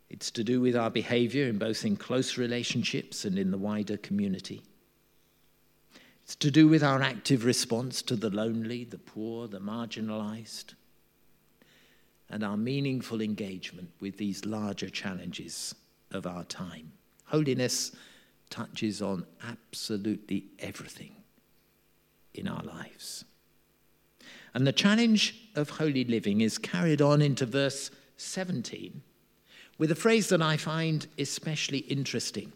It's 0.08 0.30
to 0.32 0.44
do 0.44 0.60
with 0.60 0.76
our 0.76 0.90
behavior 0.90 1.46
in 1.46 1.58
both 1.58 1.84
in 1.84 1.96
close 1.96 2.38
relationships 2.38 3.24
and 3.24 3.38
in 3.38 3.50
the 3.50 3.58
wider 3.58 3.96
community. 3.96 4.62
It's 6.22 6.36
to 6.36 6.50
do 6.50 6.68
with 6.68 6.82
our 6.82 7.02
active 7.02 7.44
response 7.44 8.02
to 8.02 8.16
the 8.16 8.30
lonely, 8.30 8.84
the 8.84 8.98
poor, 8.98 9.48
the 9.48 9.60
marginalized, 9.60 10.74
and 12.28 12.42
our 12.42 12.56
meaningful 12.56 13.20
engagement 13.20 13.90
with 14.00 14.16
these 14.16 14.44
larger 14.44 14.88
challenges 14.88 15.74
of 16.10 16.26
our 16.26 16.44
time. 16.44 16.92
Holiness 17.26 17.92
touches 18.50 19.02
on 19.02 19.26
absolutely 19.48 20.46
everything 20.58 21.12
in 22.34 22.48
our 22.48 22.62
lives. 22.62 23.24
And 24.54 24.66
the 24.66 24.72
challenge 24.72 25.48
of 25.54 25.70
holy 25.70 26.04
living 26.04 26.40
is 26.40 26.58
carried 26.58 27.02
on 27.02 27.20
into 27.20 27.46
verse 27.46 27.90
17 28.16 29.02
with 29.78 29.90
a 29.90 29.96
phrase 29.96 30.28
that 30.30 30.42
I 30.42 30.56
find 30.56 31.06
especially 31.18 31.78
interesting. 31.78 32.52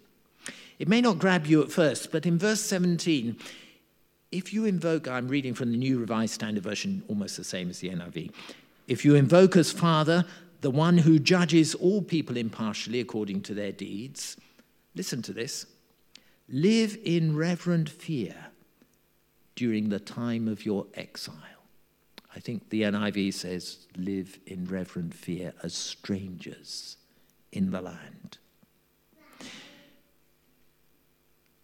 It 0.79 0.89
may 0.89 1.01
not 1.01 1.19
grab 1.19 1.47
you 1.47 1.63
at 1.63 1.71
first, 1.71 2.11
but 2.11 2.25
in 2.25 2.39
verse 2.39 2.61
17, 2.63 3.37
if 4.33 4.53
you 4.55 4.65
invoke, 4.65 5.09
I'm 5.09 5.29
reading 5.29 5.55
from 5.55 5.73
the 5.73 5.77
New 5.77 5.99
Revised 5.99 6.35
Standard 6.35 6.63
Version, 6.63 7.03
almost 7.09 7.37
the 7.37 7.45
same 7.45 7.69
as 7.69 7.81
the 7.81 7.91
NIV. 7.91 8.33
If 8.89 9.05
you 9.05 9.15
invoke 9.15 9.57
as 9.57 9.73
Father 9.73 10.25
the 10.61 10.71
one 10.71 10.99
who 10.99 11.19
judges 11.19 11.75
all 11.75 12.03
people 12.03 12.37
impartially 12.37 13.01
according 13.01 13.43
to 13.43 13.55
their 13.55 13.73
deeds, 13.73 14.37
listen 14.95 15.23
to 15.23 15.33
this 15.33 15.67
live 16.49 16.99
in 17.05 17.37
reverent 17.37 17.89
fear 17.89 18.35
during 19.55 19.89
the 19.89 20.01
time 20.01 20.49
of 20.49 20.67
your 20.67 20.87
exile. 20.95 21.35
I 22.35 22.41
think 22.41 22.71
the 22.71 22.83
NIV 22.83 23.35
says, 23.35 23.87
live 23.97 24.39
in 24.47 24.67
reverent 24.67 25.15
fear 25.15 25.53
as 25.63 25.75
strangers 25.75 26.97
in 27.53 27.71
the 27.71 27.81
land. 27.81 28.39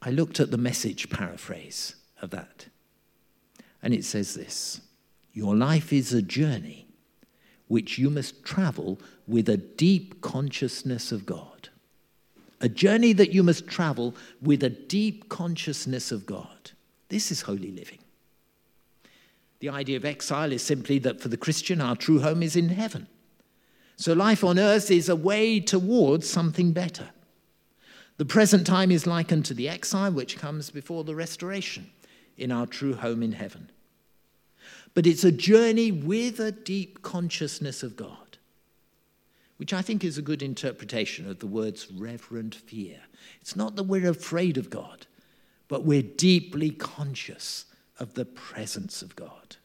I 0.02 0.10
looked 0.10 0.38
at 0.38 0.50
the 0.50 0.58
message 0.58 1.10
paraphrase 1.10 1.96
of 2.22 2.30
that. 2.30 2.66
And 3.82 3.92
it 3.92 4.04
says 4.04 4.34
this 4.34 4.80
Your 5.32 5.56
life 5.56 5.92
is 5.92 6.12
a 6.12 6.22
journey 6.22 6.86
which 7.68 7.98
you 7.98 8.10
must 8.10 8.44
travel 8.44 9.00
with 9.26 9.48
a 9.48 9.56
deep 9.56 10.20
consciousness 10.20 11.10
of 11.10 11.26
God. 11.26 11.68
A 12.60 12.68
journey 12.68 13.12
that 13.12 13.32
you 13.32 13.42
must 13.42 13.66
travel 13.66 14.14
with 14.40 14.62
a 14.62 14.70
deep 14.70 15.28
consciousness 15.28 16.12
of 16.12 16.24
God. 16.24 16.70
This 17.08 17.30
is 17.30 17.42
holy 17.42 17.70
living. 17.70 17.98
The 19.60 19.68
idea 19.70 19.96
of 19.96 20.04
exile 20.04 20.52
is 20.52 20.62
simply 20.62 20.98
that 21.00 21.20
for 21.20 21.28
the 21.28 21.36
Christian, 21.36 21.80
our 21.80 21.96
true 21.96 22.20
home 22.20 22.42
is 22.42 22.56
in 22.56 22.68
heaven. 22.68 23.08
So 23.96 24.12
life 24.12 24.44
on 24.44 24.58
earth 24.58 24.90
is 24.90 25.08
a 25.08 25.16
way 25.16 25.58
towards 25.58 26.28
something 26.28 26.72
better. 26.72 27.08
The 28.18 28.24
present 28.24 28.66
time 28.66 28.90
is 28.90 29.06
likened 29.06 29.44
to 29.46 29.54
the 29.54 29.68
exile 29.68 30.12
which 30.12 30.38
comes 30.38 30.70
before 30.70 31.04
the 31.04 31.14
restoration 31.14 31.90
in 32.36 32.52
our 32.52 32.66
true 32.66 32.94
home 32.94 33.22
in 33.22 33.32
heaven. 33.32 33.70
But 34.94 35.06
it's 35.06 35.24
a 35.24 35.32
journey 35.32 35.92
with 35.92 36.40
a 36.40 36.52
deep 36.52 37.02
consciousness 37.02 37.82
of 37.82 37.96
God, 37.96 38.38
which 39.58 39.72
I 39.72 39.82
think 39.82 40.04
is 40.04 40.16
a 40.16 40.22
good 40.22 40.42
interpretation 40.42 41.28
of 41.28 41.38
the 41.38 41.46
words 41.46 41.90
reverent 41.90 42.54
fear. 42.54 43.00
It's 43.40 43.56
not 43.56 43.76
that 43.76 43.84
we're 43.84 44.08
afraid 44.08 44.56
of 44.56 44.70
God, 44.70 45.06
but 45.68 45.84
we're 45.84 46.02
deeply 46.02 46.70
conscious 46.70 47.66
of 47.98 48.14
the 48.14 48.24
presence 48.24 49.02
of 49.02 49.16
God. 49.16 49.56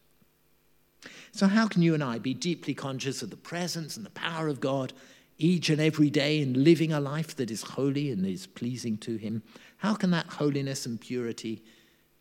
So, 1.31 1.47
how 1.47 1.67
can 1.67 1.81
you 1.81 1.93
and 1.93 2.03
I 2.03 2.19
be 2.19 2.33
deeply 2.33 2.73
conscious 2.73 3.21
of 3.21 3.29
the 3.29 3.37
presence 3.37 3.97
and 3.97 4.05
the 4.05 4.11
power 4.11 4.47
of 4.47 4.59
God 4.59 4.93
each 5.37 5.69
and 5.69 5.81
every 5.81 6.09
day 6.09 6.41
in 6.41 6.63
living 6.63 6.91
a 6.91 6.99
life 6.99 7.35
that 7.37 7.49
is 7.49 7.61
holy 7.61 8.11
and 8.11 8.25
is 8.25 8.47
pleasing 8.47 8.97
to 8.99 9.15
Him? 9.17 9.43
How 9.77 9.95
can 9.95 10.11
that 10.11 10.27
holiness 10.27 10.85
and 10.85 10.99
purity 10.99 11.63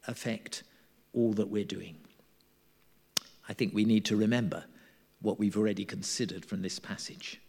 affect 0.07 0.63
all 1.13 1.33
that 1.35 1.49
we're 1.49 1.65
doing. 1.65 1.97
I 3.49 3.53
think 3.53 3.75
we 3.75 3.85
need 3.85 4.05
to 4.07 4.17
remember 4.17 4.65
what 5.21 5.39
we've 5.39 5.57
already 5.57 5.85
considered 5.85 6.45
from 6.45 6.63
this 6.63 6.79
passage. 6.79 7.41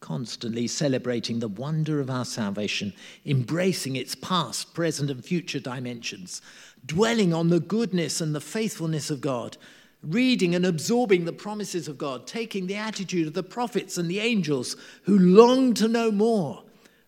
Constantly 0.00 0.66
celebrating 0.66 1.38
the 1.38 1.48
wonder 1.48 2.00
of 2.00 2.10
our 2.10 2.24
salvation, 2.24 2.92
embracing 3.24 3.96
its 3.96 4.14
past, 4.14 4.74
present, 4.74 5.10
and 5.10 5.24
future 5.24 5.60
dimensions, 5.60 6.40
dwelling 6.84 7.32
on 7.32 7.48
the 7.48 7.60
goodness 7.60 8.20
and 8.20 8.34
the 8.34 8.40
faithfulness 8.40 9.10
of 9.10 9.20
God, 9.20 9.56
reading 10.02 10.54
and 10.54 10.66
absorbing 10.66 11.24
the 11.24 11.32
promises 11.32 11.88
of 11.88 11.98
God, 11.98 12.26
taking 12.26 12.66
the 12.66 12.76
attitude 12.76 13.28
of 13.28 13.34
the 13.34 13.42
prophets 13.42 13.98
and 13.98 14.10
the 14.10 14.20
angels 14.20 14.76
who 15.04 15.18
long 15.18 15.74
to 15.74 15.88
know 15.88 16.10
more 16.10 16.64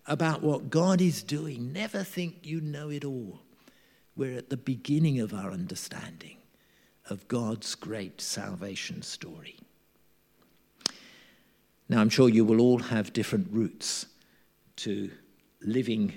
about 0.07 0.43
what 0.43 0.71
God 0.71 1.01
is 1.01 1.23
doing. 1.23 1.73
Never 1.73 2.05
think 2.05 2.39
you 2.43 2.61
know 2.61 2.91
it 2.91 3.05
all. 3.05 3.41
We're 4.17 4.39
at 4.39 4.51
the 4.51 4.57
beginning 4.57 5.19
of 5.21 5.35
our 5.35 5.51
understanding 5.51 6.37
of 7.11 7.27
God's 7.29 7.75
great 7.75 8.21
salvation 8.21 9.03
story. 9.03 9.57
Now, 11.89 12.01
I'm 12.01 12.09
sure 12.09 12.29
you 12.29 12.45
will 12.45 12.61
all 12.61 12.79
have 12.79 13.13
different 13.13 13.49
routes 13.51 14.07
to 14.77 15.11
living 15.61 16.15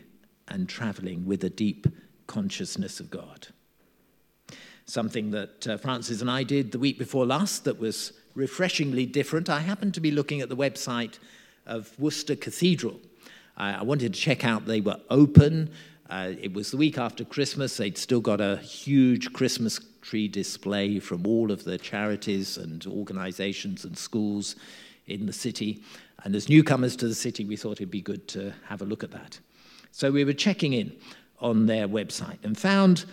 and 0.48 0.70
traveling 0.70 1.26
with 1.26 1.44
a 1.44 1.50
deep 1.50 1.88
consciousness 2.26 3.00
of 3.00 3.10
God. 3.10 3.48
Something 4.88 5.32
that 5.32 5.68
uh, 5.68 5.78
Frances 5.78 6.22
and 6.22 6.32
I 6.32 6.44
did 6.44 6.72
the 6.72 6.80
week 6.80 6.98
before 6.98 7.26
last 7.26 7.66
that 7.66 7.78
was 7.80 8.14
refreshingly 8.36 9.06
different. 9.06 9.50
I 9.50 9.60
happened 9.60 9.94
to 9.94 10.02
be 10.02 10.12
looking 10.12 10.42
at 10.42 10.50
the 10.50 10.56
website 10.56 11.20
of 11.66 11.98
Worcester 12.00 12.36
Cathedral. 12.36 13.00
I, 13.58 13.74
I 13.74 13.84
wanted 13.84 14.14
to 14.14 14.20
check 14.20 14.46
out 14.46 14.66
they 14.66 14.82
were 14.82 15.00
open 15.10 15.70
Uh, 16.10 16.34
it 16.42 16.54
was 16.54 16.72
the 16.72 16.78
week 16.78 16.98
after 16.98 17.26
Christmas. 17.26 17.78
They'd 17.78 17.98
still 17.98 18.22
got 18.22 18.40
a 18.40 18.58
huge 18.58 19.34
Christmas 19.34 19.80
tree 20.02 20.30
display 20.30 21.00
from 21.00 21.28
all 21.28 21.52
of 21.52 21.64
the 21.64 21.78
charities 21.78 22.58
and 22.58 22.86
organizations 22.88 23.86
and 23.86 23.98
schools 23.98 24.56
in 25.08 25.26
the 25.26 25.34
city. 25.34 25.84
And 26.24 26.36
as 26.36 26.48
newcomers 26.48 26.96
to 26.98 27.08
the 27.08 27.16
city, 27.16 27.46
we 27.46 27.58
thought 27.58 27.82
it'd 27.82 27.92
be 27.92 28.02
good 28.02 28.28
to 28.30 28.54
have 28.70 28.82
a 28.82 28.86
look 28.86 29.04
at 29.04 29.12
that. 29.12 29.40
So 29.92 30.12
we 30.12 30.24
were 30.24 30.34
checking 30.34 30.74
in 30.74 30.96
on 31.40 31.66
their 31.66 31.88
website 31.88 32.44
and 32.44 32.58
found 32.58 33.06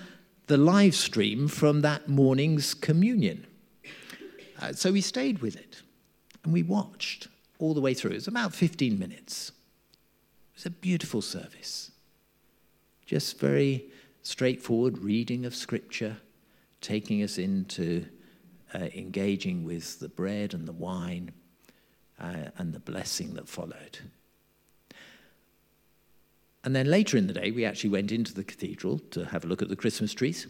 the 0.46 0.56
live 0.56 0.94
stream 0.94 1.48
from 1.48 1.80
that 1.80 2.08
morning's 2.08 2.74
communion. 2.74 3.46
Uh, 4.60 4.72
so 4.72 4.92
we 4.92 5.00
stayed 5.00 5.40
with 5.40 5.56
it 5.56 5.82
and 6.44 6.52
we 6.52 6.62
watched 6.62 7.28
all 7.58 7.74
the 7.74 7.80
way 7.80 7.94
through. 7.94 8.12
It 8.12 8.16
was 8.16 8.28
about 8.28 8.54
15 8.54 8.98
minutes. 8.98 9.50
It 10.52 10.56
was 10.56 10.66
a 10.66 10.70
beautiful 10.70 11.22
service. 11.22 11.90
Just 13.06 13.38
very 13.38 13.86
straightforward 14.22 14.98
reading 14.98 15.44
of 15.44 15.54
Scripture, 15.54 16.18
taking 16.80 17.22
us 17.22 17.38
into 17.38 18.06
uh, 18.74 18.88
engaging 18.94 19.64
with 19.64 20.00
the 20.00 20.08
bread 20.08 20.54
and 20.54 20.66
the 20.66 20.72
wine 20.72 21.32
uh, 22.20 22.50
and 22.58 22.72
the 22.72 22.80
blessing 22.80 23.34
that 23.34 23.48
followed. 23.48 23.98
And 26.64 26.74
then 26.74 26.86
later 26.86 27.16
in 27.18 27.26
the 27.26 27.34
day, 27.34 27.50
we 27.50 27.64
actually 27.64 27.90
went 27.90 28.10
into 28.10 28.32
the 28.32 28.42
cathedral 28.42 28.98
to 29.10 29.26
have 29.26 29.44
a 29.44 29.46
look 29.46 29.60
at 29.60 29.68
the 29.68 29.76
Christmas 29.76 30.14
trees. 30.14 30.46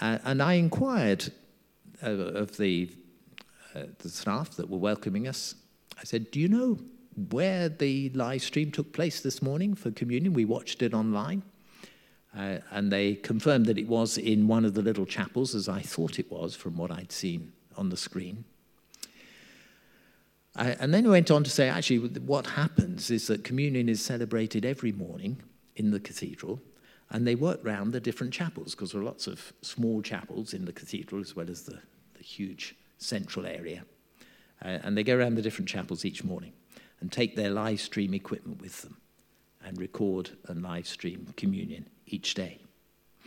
Uh, 0.00 0.18
and 0.24 0.42
I 0.42 0.54
inquired 0.54 1.32
uh, 2.02 2.10
of 2.10 2.58
the, 2.58 2.90
uh, 3.74 3.84
the 3.98 4.10
staff 4.10 4.50
that 4.56 4.68
were 4.68 4.78
welcoming 4.78 5.26
us. 5.26 5.54
I 5.98 6.04
said, 6.04 6.30
Do 6.30 6.38
you 6.38 6.48
know 6.48 6.78
where 7.30 7.70
the 7.70 8.10
live 8.10 8.42
stream 8.42 8.70
took 8.70 8.92
place 8.92 9.20
this 9.20 9.40
morning 9.40 9.74
for 9.74 9.90
communion? 9.90 10.34
We 10.34 10.44
watched 10.44 10.82
it 10.82 10.92
online. 10.92 11.42
Uh, 12.36 12.58
and 12.70 12.92
they 12.92 13.14
confirmed 13.14 13.64
that 13.64 13.78
it 13.78 13.88
was 13.88 14.18
in 14.18 14.46
one 14.46 14.66
of 14.66 14.74
the 14.74 14.82
little 14.82 15.06
chapels, 15.06 15.54
as 15.54 15.70
I 15.70 15.80
thought 15.80 16.18
it 16.18 16.30
was 16.30 16.54
from 16.54 16.76
what 16.76 16.90
I'd 16.90 17.10
seen 17.10 17.52
on 17.78 17.88
the 17.88 17.96
screen. 17.96 18.44
Uh, 20.56 20.74
and 20.80 20.94
then 20.94 21.04
he 21.04 21.10
went 21.10 21.30
on 21.30 21.44
to 21.44 21.50
say, 21.50 21.68
actually, 21.68 21.98
what 21.98 22.46
happens 22.46 23.10
is 23.10 23.26
that 23.26 23.44
communion 23.44 23.88
is 23.88 24.02
celebrated 24.02 24.64
every 24.64 24.92
morning 24.92 25.42
in 25.76 25.90
the 25.90 26.00
cathedral, 26.00 26.60
and 27.10 27.26
they 27.26 27.34
work 27.34 27.60
round 27.62 27.92
the 27.92 28.00
different 28.00 28.32
chapels 28.32 28.74
because 28.74 28.92
there 28.92 29.00
are 29.00 29.04
lots 29.04 29.26
of 29.26 29.52
small 29.60 30.00
chapels 30.00 30.54
in 30.54 30.64
the 30.64 30.72
cathedral 30.72 31.20
as 31.20 31.36
well 31.36 31.50
as 31.50 31.62
the, 31.62 31.78
the 32.14 32.22
huge 32.22 32.74
central 32.98 33.46
area. 33.46 33.84
Uh, 34.64 34.78
and 34.82 34.96
they 34.96 35.04
go 35.04 35.16
around 35.16 35.34
the 35.34 35.42
different 35.42 35.68
chapels 35.68 36.04
each 36.04 36.24
morning 36.24 36.52
and 37.00 37.12
take 37.12 37.36
their 37.36 37.50
live 37.50 37.80
stream 37.80 38.14
equipment 38.14 38.60
with 38.60 38.80
them 38.80 38.96
and 39.62 39.78
record 39.78 40.30
and 40.46 40.62
live 40.62 40.86
stream 40.86 41.26
communion 41.36 41.86
each 42.06 42.32
day. 42.32 42.58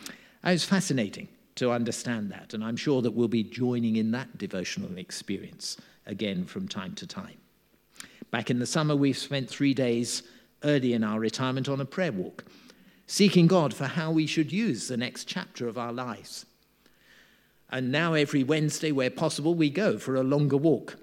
It 0.07 0.13
was 0.43 0.65
fascinating 0.65 1.27
to 1.55 1.71
understand 1.71 2.31
that, 2.31 2.53
and 2.53 2.63
I'm 2.63 2.77
sure 2.77 3.01
that 3.03 3.11
we'll 3.11 3.27
be 3.27 3.43
joining 3.43 3.97
in 3.97 4.11
that 4.11 4.37
devotional 4.37 4.97
experience 4.97 5.77
again 6.09 6.43
from 6.43 6.67
time 6.67 6.95
to 6.95 7.07
time. 7.07 7.37
Back 8.31 8.49
in 8.49 8.59
the 8.59 8.65
summer, 8.65 8.95
we've 8.95 9.17
spent 9.17 9.49
three 9.49 9.73
days 9.73 10.23
early 10.63 10.93
in 10.93 11.03
our 11.03 11.19
retirement 11.19 11.69
on 11.69 11.79
a 11.79 11.85
prayer 11.85 12.11
walk, 12.11 12.43
seeking 13.07 13.47
God 13.47 13.73
for 13.73 13.85
how 13.85 14.11
we 14.11 14.25
should 14.25 14.51
use 14.51 14.87
the 14.87 14.97
next 14.97 15.25
chapter 15.25 15.67
of 15.67 15.77
our 15.77 15.93
lives. 15.93 16.45
And 17.69 17.91
now, 17.91 18.13
every 18.13 18.43
Wednesday, 18.43 18.91
where 18.91 19.11
possible, 19.11 19.53
we 19.53 19.69
go 19.69 19.97
for 19.97 20.15
a 20.15 20.23
longer 20.23 20.57
walk. 20.57 20.97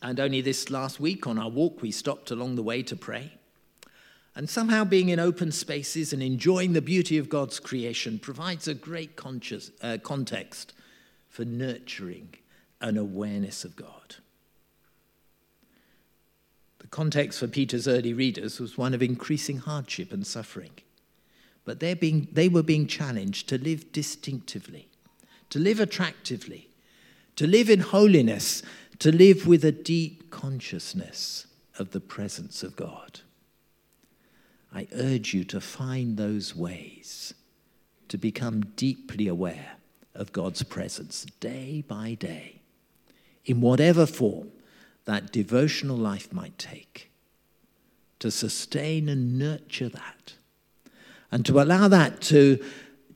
And 0.00 0.20
only 0.20 0.40
this 0.40 0.70
last 0.70 1.00
week 1.00 1.26
on 1.26 1.38
our 1.38 1.50
walk, 1.50 1.82
we 1.82 1.90
stopped 1.90 2.30
along 2.30 2.54
the 2.54 2.62
way 2.62 2.82
to 2.84 2.94
pray. 2.94 3.32
And 4.36 4.48
somehow 4.48 4.84
being 4.84 5.08
in 5.08 5.18
open 5.18 5.50
spaces 5.50 6.12
and 6.12 6.22
enjoying 6.22 6.72
the 6.72 6.80
beauty 6.80 7.18
of 7.18 7.28
God's 7.28 7.58
creation 7.58 8.20
provides 8.20 8.68
a 8.68 8.74
great 8.74 9.16
conscious, 9.16 9.72
uh, 9.82 9.98
context 10.00 10.74
for 11.28 11.44
nurturing 11.44 12.34
an 12.80 12.96
awareness 12.96 13.64
of 13.64 13.76
God. 13.76 14.16
The 16.78 16.86
context 16.86 17.40
for 17.40 17.48
Peter's 17.48 17.88
early 17.88 18.12
readers 18.12 18.60
was 18.60 18.78
one 18.78 18.94
of 18.94 19.02
increasing 19.02 19.58
hardship 19.58 20.12
and 20.12 20.26
suffering. 20.26 20.70
But 21.64 21.80
being, 22.00 22.28
they 22.32 22.48
were 22.48 22.62
being 22.62 22.86
challenged 22.86 23.48
to 23.50 23.58
live 23.58 23.92
distinctively, 23.92 24.88
to 25.50 25.58
live 25.58 25.80
attractively, 25.80 26.70
to 27.36 27.46
live 27.46 27.68
in 27.68 27.80
holiness, 27.80 28.62
to 29.00 29.12
live 29.12 29.46
with 29.46 29.64
a 29.64 29.72
deep 29.72 30.30
consciousness 30.30 31.46
of 31.78 31.90
the 31.90 32.00
presence 32.00 32.62
of 32.62 32.74
God. 32.74 33.20
I 34.72 34.88
urge 34.92 35.34
you 35.34 35.44
to 35.44 35.60
find 35.60 36.16
those 36.16 36.56
ways 36.56 37.34
to 38.08 38.18
become 38.18 38.60
deeply 38.76 39.28
aware 39.28 39.72
of 40.14 40.32
God's 40.32 40.62
presence 40.62 41.26
day 41.40 41.84
by 41.86 42.14
day, 42.14 42.57
in 43.48 43.60
whatever 43.60 44.06
form 44.06 44.50
that 45.06 45.32
devotional 45.32 45.96
life 45.96 46.32
might 46.32 46.58
take, 46.58 47.10
to 48.18 48.30
sustain 48.30 49.08
and 49.08 49.38
nurture 49.38 49.88
that, 49.88 50.34
and 51.32 51.46
to 51.46 51.60
allow 51.60 51.88
that 51.88 52.20
to 52.20 52.62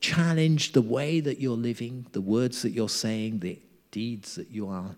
challenge 0.01 0.73
the 0.73 0.83
way 0.83 1.21
that 1.21 1.39
you're 1.39 1.57
living, 1.57 2.07
the 2.13 2.21
words 2.21 2.63
that 2.63 2.71
you're 2.71 2.89
saying, 2.89 3.39
the 3.39 3.59
deeds 3.91 4.35
that 4.35 4.51
you 4.51 4.69
are 4.69 4.97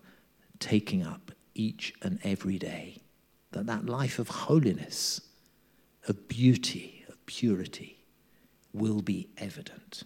taking 0.60 1.02
up 1.02 1.32
each 1.54 1.92
and 2.00 2.18
every 2.22 2.58
day. 2.58 2.98
That 3.50 3.66
that 3.66 3.86
life 3.86 4.18
of 4.18 4.28
holiness 4.28 5.20
of 6.08 6.28
beauty, 6.28 7.04
of 7.08 7.24
purity, 7.26 8.04
will 8.72 9.00
be 9.00 9.28
evident. 9.38 10.02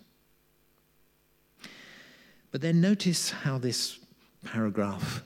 But 2.50 2.60
then 2.60 2.80
notice 2.80 3.30
how 3.30 3.58
this 3.58 3.98
paragraph 4.44 5.22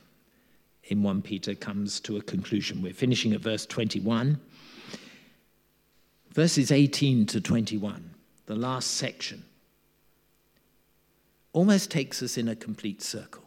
in 0.85 1.03
1 1.03 1.21
Peter 1.21 1.55
comes 1.55 1.99
to 2.01 2.17
a 2.17 2.21
conclusion. 2.21 2.81
We're 2.81 2.93
finishing 2.93 3.33
at 3.33 3.41
verse 3.41 3.65
21. 3.65 4.39
Verses 6.31 6.71
18 6.71 7.27
to 7.27 7.39
21, 7.39 8.09
the 8.47 8.55
last 8.55 8.91
section, 8.95 9.43
almost 11.51 11.91
takes 11.91 12.23
us 12.23 12.37
in 12.37 12.47
a 12.47 12.55
complete 12.55 13.03
circle. 13.03 13.43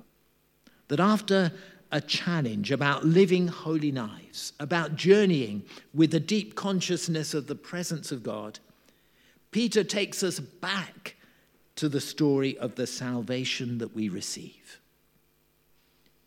That 0.87 1.01
after 1.01 1.53
a 1.91 2.01
challenge 2.01 2.71
about 2.71 3.05
living 3.05 3.49
holy 3.49 3.91
lives, 3.91 4.53
about 4.61 4.95
journeying 4.95 5.65
with 5.93 6.15
a 6.15 6.21
deep 6.21 6.55
consciousness 6.55 7.35
of 7.35 7.49
the 7.49 7.57
presence 7.57 8.13
of 8.13 8.23
God, 8.23 8.61
Peter 9.51 9.83
takes 9.83 10.23
us 10.23 10.39
back 10.39 11.17
to 11.75 11.89
the 11.89 12.01
story 12.01 12.57
of 12.59 12.77
the 12.77 12.87
salvation 12.87 13.79
that 13.79 13.95
we 13.95 14.09
receive. 14.09 14.81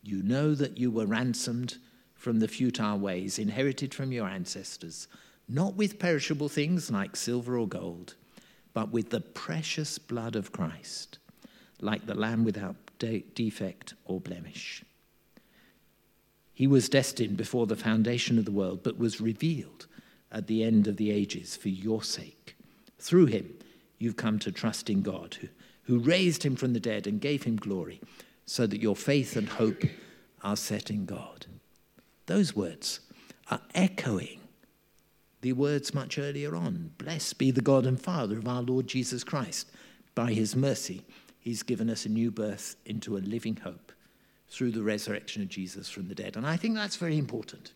You 0.02 0.22
know 0.22 0.54
that 0.54 0.78
you 0.78 0.90
were 0.90 1.06
ransomed 1.06 1.78
from 2.14 2.38
the 2.38 2.48
futile 2.48 2.98
ways 2.98 3.38
inherited 3.38 3.94
from 3.94 4.12
your 4.12 4.28
ancestors, 4.28 5.08
not 5.48 5.74
with 5.74 5.98
perishable 5.98 6.48
things 6.48 6.90
like 6.90 7.16
silver 7.16 7.58
or 7.58 7.66
gold, 7.66 8.14
but 8.72 8.90
with 8.90 9.10
the 9.10 9.20
precious 9.20 9.98
blood 9.98 10.36
of 10.36 10.52
Christ, 10.52 11.18
like 11.80 12.06
the 12.06 12.14
lamb 12.14 12.44
without 12.44 12.76
de- 12.98 13.24
defect 13.34 13.94
or 14.04 14.20
blemish. 14.20 14.84
He 16.52 16.66
was 16.66 16.90
destined 16.90 17.36
before 17.36 17.66
the 17.66 17.76
foundation 17.76 18.38
of 18.38 18.44
the 18.44 18.52
world, 18.52 18.82
but 18.82 18.98
was 18.98 19.20
revealed 19.20 19.86
at 20.30 20.46
the 20.46 20.62
end 20.62 20.86
of 20.86 20.98
the 20.98 21.10
ages 21.10 21.56
for 21.56 21.70
your 21.70 22.02
sake. 22.02 22.54
Through 22.98 23.26
him, 23.26 23.54
you've 23.98 24.16
come 24.16 24.38
to 24.40 24.52
trust 24.52 24.90
in 24.90 25.00
God, 25.02 25.38
who, 25.40 25.48
who 25.84 25.98
raised 25.98 26.42
him 26.42 26.56
from 26.56 26.74
the 26.74 26.80
dead 26.80 27.06
and 27.06 27.20
gave 27.20 27.44
him 27.44 27.56
glory, 27.56 28.00
so 28.50 28.66
that 28.66 28.82
your 28.82 28.96
faith 28.96 29.36
and 29.36 29.48
hope 29.48 29.84
are 30.42 30.56
set 30.56 30.90
in 30.90 31.06
God. 31.06 31.46
Those 32.26 32.56
words 32.56 32.98
are 33.48 33.60
echoing 33.76 34.40
the 35.40 35.52
words 35.52 35.94
much 35.94 36.18
earlier 36.18 36.56
on 36.56 36.90
Blessed 36.98 37.38
be 37.38 37.52
the 37.52 37.60
God 37.60 37.86
and 37.86 38.00
Father 38.00 38.38
of 38.38 38.48
our 38.48 38.60
Lord 38.60 38.88
Jesus 38.88 39.22
Christ. 39.22 39.70
By 40.16 40.32
his 40.32 40.56
mercy, 40.56 41.04
he's 41.38 41.62
given 41.62 41.88
us 41.88 42.04
a 42.04 42.08
new 42.08 42.32
birth 42.32 42.74
into 42.84 43.16
a 43.16 43.18
living 43.18 43.54
hope 43.54 43.92
through 44.48 44.72
the 44.72 44.82
resurrection 44.82 45.42
of 45.42 45.48
Jesus 45.48 45.88
from 45.88 46.08
the 46.08 46.14
dead. 46.16 46.36
And 46.36 46.44
I 46.44 46.56
think 46.56 46.74
that's 46.74 46.96
very 46.96 47.18
important. 47.18 47.72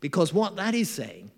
Because 0.00 0.34
what 0.34 0.56
that 0.56 0.74
is 0.74 0.90
saying 0.90 1.30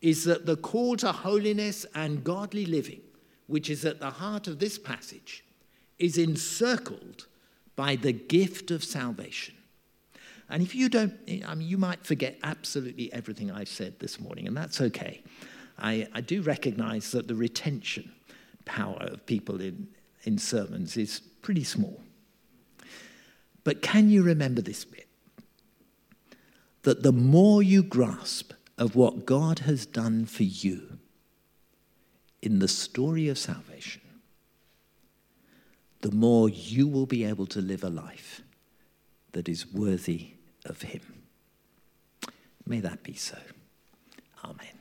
is 0.00 0.22
that 0.22 0.46
the 0.46 0.56
call 0.56 0.96
to 0.98 1.10
holiness 1.10 1.84
and 1.96 2.22
godly 2.22 2.64
living, 2.64 3.00
which 3.48 3.68
is 3.68 3.84
at 3.84 3.98
the 3.98 4.10
heart 4.10 4.46
of 4.46 4.60
this 4.60 4.78
passage, 4.78 5.44
is 5.98 6.18
encircled 6.18 7.26
by 7.76 7.96
the 7.96 8.12
gift 8.12 8.70
of 8.70 8.84
salvation. 8.84 9.54
And 10.48 10.62
if 10.62 10.74
you 10.74 10.88
don't, 10.88 11.14
I 11.46 11.54
mean, 11.54 11.68
you 11.68 11.78
might 11.78 12.04
forget 12.04 12.38
absolutely 12.42 13.12
everything 13.12 13.50
I've 13.50 13.68
said 13.68 13.98
this 13.98 14.20
morning, 14.20 14.46
and 14.46 14.56
that's 14.56 14.80
okay. 14.80 15.22
I, 15.78 16.06
I 16.12 16.20
do 16.20 16.42
recognize 16.42 17.10
that 17.12 17.28
the 17.28 17.34
retention 17.34 18.12
power 18.64 18.98
of 19.00 19.26
people 19.26 19.60
in, 19.60 19.88
in 20.24 20.38
sermons 20.38 20.96
is 20.96 21.20
pretty 21.42 21.64
small. 21.64 22.00
But 23.64 23.82
can 23.82 24.10
you 24.10 24.22
remember 24.22 24.60
this 24.60 24.84
bit? 24.84 25.08
That 26.82 27.02
the 27.02 27.12
more 27.12 27.62
you 27.62 27.82
grasp 27.82 28.52
of 28.76 28.94
what 28.94 29.24
God 29.24 29.60
has 29.60 29.86
done 29.86 30.26
for 30.26 30.42
you, 30.42 30.98
in 32.42 32.58
the 32.58 32.68
story 32.68 33.28
of 33.28 33.38
salvation, 33.38 34.02
the 36.04 36.12
more 36.12 36.50
you 36.50 36.86
will 36.86 37.06
be 37.06 37.24
able 37.24 37.46
to 37.46 37.62
live 37.62 37.82
a 37.82 37.88
life 37.88 38.42
that 39.32 39.48
is 39.48 39.72
worthy 39.72 40.34
of 40.66 40.82
Him. 40.82 41.00
May 42.66 42.80
that 42.80 43.02
be 43.02 43.14
so. 43.14 43.38
Amen. 44.44 44.73